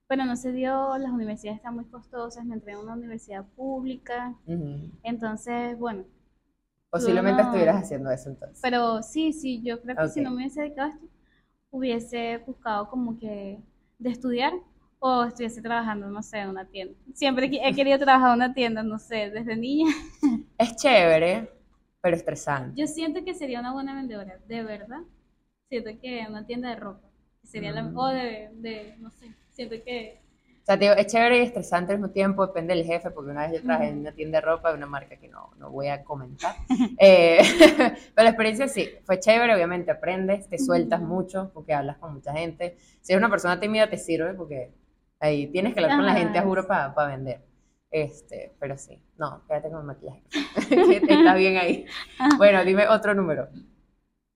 [0.07, 4.37] pero no se dio, las universidades están muy costosas, me entré a una universidad pública,
[4.47, 4.89] Ujú.
[5.03, 6.05] entonces, bueno,
[6.91, 8.61] Posiblemente no- estuvieras haciendo eso entonces.
[8.63, 11.07] pero sí, sí, yo creo que si no me hubiese dedicado a esto,
[11.73, 13.59] hubiese buscado como que
[13.99, 14.53] de estudiar
[15.05, 16.95] o estuviese trabajando, no sé, en una tienda.
[17.13, 19.93] Siempre he querido trabajar en una tienda, no sé, desde niña.
[20.59, 21.51] Es chévere,
[22.01, 22.81] pero estresante.
[22.81, 25.01] Yo siento que sería una buena vendedora, de verdad.
[25.69, 27.09] Siento que una tienda de ropa,
[27.43, 27.97] sería la, Mm.
[27.99, 30.21] o de, de, no sé, siento que
[30.63, 33.33] O sea, te digo, es chévere y estresante al mismo tiempo, depende del jefe, porque
[33.33, 35.71] una vez yo trabajé en una tienda de ropa de una marca que no, no
[35.71, 36.55] voy a comentar.
[36.99, 37.39] Eh,
[38.15, 42.33] pero la experiencia sí, fue chévere, obviamente aprendes, te sueltas mucho, porque hablas con mucha
[42.33, 42.77] gente.
[43.01, 44.71] Si eres una persona tímida, te sirve, porque
[45.23, 47.41] ahí tienes que hablar con la gente, a juro, para vender.
[47.91, 50.23] Este, pero sí, no, quédate con el maquillaje.
[51.11, 51.87] Está bien ahí.
[52.39, 53.49] Bueno, dime otro número.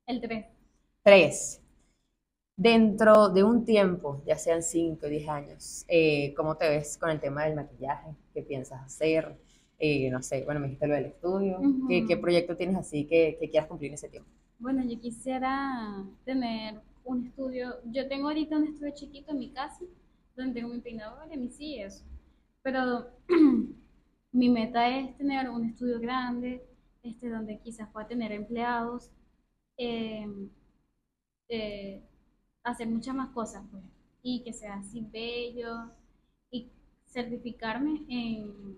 [0.07, 0.47] el 3.
[1.03, 1.62] Tres.
[2.59, 7.11] Dentro de un tiempo, ya sean 5 o 10 años, eh, ¿cómo te ves con
[7.11, 8.14] el tema del maquillaje?
[8.32, 9.37] ¿Qué piensas hacer?
[9.78, 11.59] Eh, no sé, bueno, me dijiste lo del estudio.
[11.61, 11.89] Ujú.
[11.89, 14.30] ¿Qué, qué proyecto tienes así que, que quieras cumplir en ese tiempo?
[14.59, 17.76] Bueno, yo quisiera tener un estudio.
[17.84, 19.84] Yo tengo ahorita un estudio chiquito en mi casa,
[20.37, 22.05] donde tengo mi peinador y mis sillas.
[22.62, 23.07] Pero
[24.32, 26.62] mi meta es tener un estudio grande,
[27.03, 29.11] este, donde quizás pueda tener empleados,
[29.78, 30.26] eh,
[31.49, 32.03] eh,
[32.64, 33.82] hacer muchas más cosas, pues,
[34.22, 35.91] y que sea así bello,
[36.51, 36.70] y
[37.07, 38.76] certificarme en,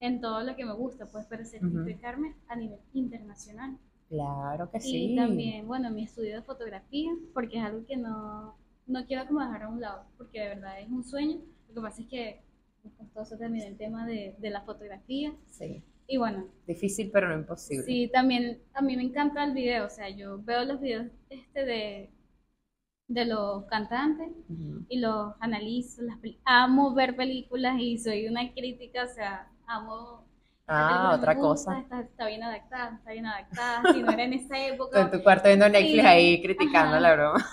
[0.00, 3.78] en todo lo que me gusta, pues, pero certificarme a nivel internacional.
[4.08, 5.16] Claro que Y sí.
[5.16, 8.56] también, bueno, mi estudio de fotografía, porque es algo que no,
[8.88, 11.40] no quiero como dejar a un lado, porque de verdad es un sueño.
[11.68, 12.42] Lo que pasa es que
[12.84, 15.34] es costoso también el tema de, de la fotografía.
[15.46, 15.82] Sí.
[16.06, 17.84] Y bueno, Difícil, pero no imposible.
[17.84, 21.64] sí, también a mí me encanta el video, o sea, yo veo los videos este
[21.64, 22.10] de,
[23.08, 24.28] de los cantantes
[24.88, 30.27] y los analizo, las amo ver películas y soy una crítica, o sea, amo...
[30.68, 31.78] Ah, otra gusta, cosa.
[31.80, 35.22] Está, está bien adaptada, está bien adaptada, si no era en esa época, en tu
[35.22, 37.00] cuarto viendo Netflix Sí, ahí criticando ajá.
[37.00, 37.46] la broma.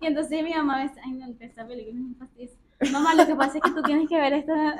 [0.00, 2.50] Y entonces mi mamá me dice, ay, no, esta película es un fastidio.
[2.92, 4.76] Mamá, lo que pasa es que tú tienes que ver esta...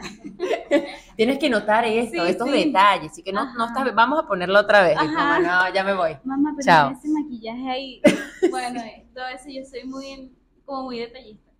[1.16, 2.64] Tienes que notar esto, Sí, estos sí.
[2.64, 3.18] detalles.
[3.18, 4.96] Y que no, no estás, vamos a ponerlo otra vez.
[4.96, 6.16] Mamá, no, ya me voy.
[6.24, 6.90] Mamá, pero Chao.
[6.92, 8.02] ese maquillaje ahí.
[8.50, 8.80] Bueno,
[9.14, 10.32] todo eso yo soy muy,
[10.64, 11.50] como muy detallista.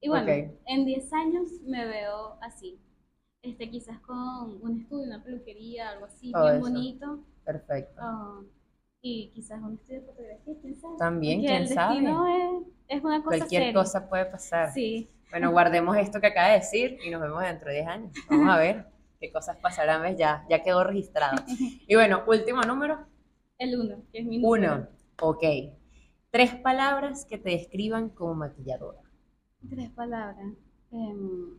[0.00, 0.50] Y bueno, Ok.
[0.66, 2.78] en 10 años me veo así.
[3.50, 6.60] Este, quizás con un estudio, una peluquería, algo así, Todo bien eso.
[6.70, 7.24] bonito.
[7.44, 7.94] Perfecto.
[8.00, 8.40] ah,
[9.00, 10.96] y quizás un estudio de fotografía, quién sabe.
[10.98, 11.98] También, quién el sabe.
[12.00, 13.74] es, es una cosa Cualquier seria.
[13.74, 14.72] cosa puede pasar.
[14.72, 15.08] Sí.
[15.30, 18.12] Bueno, guardemos esto que acaba de decir y nos vemos dentro de 10 años.
[18.28, 18.86] Vamos a ver
[19.20, 20.16] qué cosas pasarán, ¿ves?
[20.16, 21.36] Ya, ya quedó registrado.
[21.86, 22.98] Y bueno, último número,
[23.58, 24.74] El uno, que es mi número.
[24.74, 24.88] uno.
[25.22, 25.44] Ok.
[26.30, 29.00] Tres palabras que te describan como maquilladora.
[29.70, 30.52] Tres palabras.
[30.90, 31.56] Em,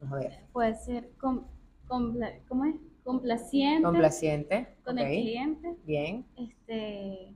[0.00, 0.40] a ver.
[0.52, 1.46] puede ser com-
[1.88, 2.76] compla- ¿cómo es?
[3.04, 4.66] complaciente Complaciente.
[4.84, 5.76] con el cliente.
[5.84, 6.26] Bien.
[6.36, 7.32] Este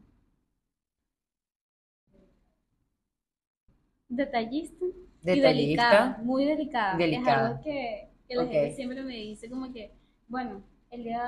[4.08, 4.84] detallista,
[5.22, 6.98] y delicada, muy delicada.
[6.98, 9.92] Es algo que, que la gente siempre me dice como que,
[10.28, 11.22] bueno, el día,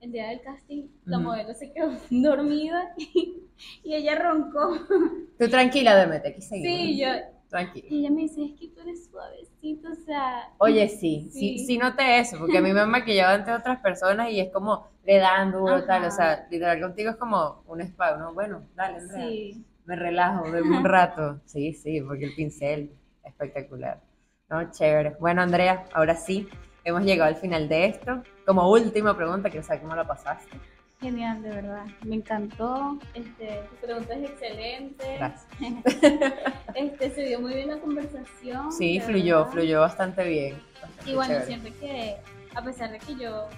[0.00, 3.42] el día del casting, la modelo se quedó dormida y,
[3.84, 4.78] y ella roncó.
[5.38, 6.74] Tú tranquila, Demet, aquí seguimos.
[6.78, 7.08] Sí, yo,
[7.48, 7.86] Tranquila.
[7.90, 10.50] y ella me dice, es que tú eres suavecito, o sea...
[10.58, 11.66] Oye, sí, sí, Sí.
[11.66, 14.86] sí noté eso, porque a mí me han maquillado ante otras personas y es como
[15.04, 15.86] le dan duro, Ajá.
[15.86, 18.34] tal, o sea, literal contigo es como un spa, ¿no?
[18.34, 19.26] Bueno, dale, Andrea.
[19.28, 21.40] Sí, Me relajo, de un rato.
[21.46, 22.92] Sí, sí, porque el pincel,
[23.24, 24.00] espectacular.
[24.50, 25.16] No, chévere.
[25.18, 26.46] Bueno, Andrea, ahora sí,
[26.84, 28.22] hemos llegado al final de esto.
[28.46, 30.58] Como última pregunta, quiero saber cómo la pasaste.
[31.00, 31.84] Genial, de verdad.
[32.04, 32.98] Me encantó.
[33.14, 35.16] Este, tu pregunta es excelente.
[35.16, 35.46] Gracias.
[36.74, 38.72] Este, se dio muy bien la conversación.
[38.72, 39.52] Sí, fluyó, verdad.
[39.52, 40.60] fluyó bastante bien.
[40.82, 41.46] bastante Y bueno, chévere.
[41.46, 42.16] siempre que,
[42.54, 43.48] a pesar de que yo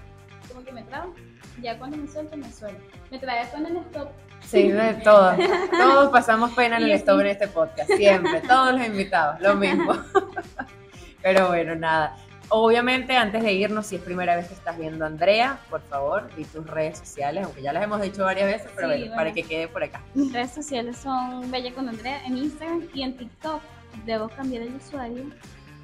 [0.48, 1.14] como que me trabo,
[1.62, 2.82] ya cuando me suelto, me suelto.
[3.10, 4.08] Me trae con el stop.
[4.40, 5.32] Sí, de todo.
[5.70, 8.40] Todos pasamos pena en el stop en este podcast, siempre.
[8.42, 9.94] Todos los invitados, lo mismo.
[11.22, 12.16] Pero bueno, nada.
[12.52, 16.28] Obviamente, antes de irnos, si es primera vez que estás viendo a Andrea, por favor,
[16.34, 19.16] di tus redes sociales, aunque ya las hemos dicho varias veces, pero Sí, bueno, bueno.
[19.16, 20.00] para que quede por acá.
[20.14, 23.62] Mis redes sociales son Bella con Andrea en Instagram y en TikTok.
[24.04, 25.24] Debo cambiar el usuario.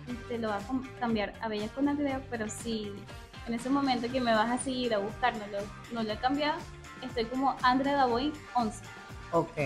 [0.08, 2.92] Este, lo voy a cambiar a Bella con Andrea, pero si
[3.46, 5.58] en ese momento que me vas a seguir a buscar no lo,
[5.92, 6.58] no lo he cambiado,
[7.02, 8.82] estoy como Andrea Davoy 11.
[9.30, 9.56] Ok,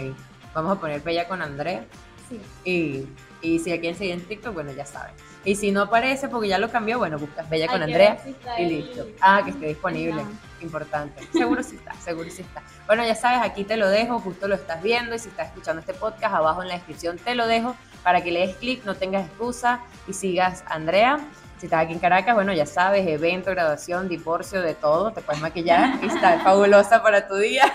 [0.54, 1.82] vamos a poner Bella con Andrea.
[2.28, 2.40] Sí.
[2.64, 3.06] Y,
[3.46, 5.14] y si a quieren seguir en TikTok, bueno, ya saben.
[5.44, 8.60] Y si no aparece porque ya lo cambió, bueno, buscas Bella con Andrea si está
[8.60, 9.06] y el- listo.
[9.20, 10.22] Ah, que esté disponible.
[10.60, 11.26] Importante.
[11.32, 12.62] Seguro sí está, seguro sí está.
[12.86, 15.80] Bueno, ya sabes, aquí te lo dejo, justo lo estás viendo y si estás escuchando
[15.80, 18.94] este podcast, abajo en la descripción te lo dejo para que le des clic, no
[18.94, 21.18] tengas excusa y sigas a Andrea.
[21.58, 25.40] Si estás aquí en Caracas, bueno, ya sabes, evento, graduación, divorcio, de todo, te puedes
[25.42, 27.72] maquillar y estar fabulosa para tu día.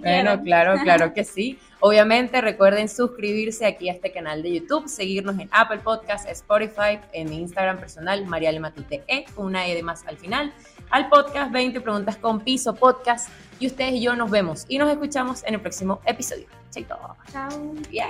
[0.00, 1.58] Bueno, claro, claro que sí.
[1.86, 7.28] Obviamente recuerden suscribirse aquí a este canal de YouTube, seguirnos en Apple Podcast, Spotify, en
[7.28, 10.50] mi Instagram personal, Mariale Matute E, con una E de más al final,
[10.88, 13.28] al podcast 20 preguntas con piso podcast.
[13.60, 16.46] Y ustedes y yo nos vemos y nos escuchamos en el próximo episodio.
[16.70, 16.96] Chaito.
[17.30, 17.74] Chao.
[17.90, 18.08] Bien.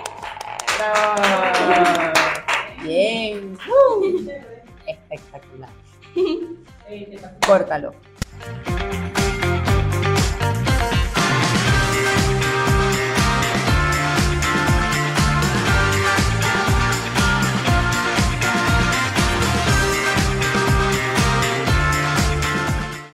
[0.78, 2.12] Bravo.
[2.84, 3.58] Bien.
[3.68, 4.30] Uh.
[4.86, 5.70] Espectacular.
[7.44, 7.92] Córtalo.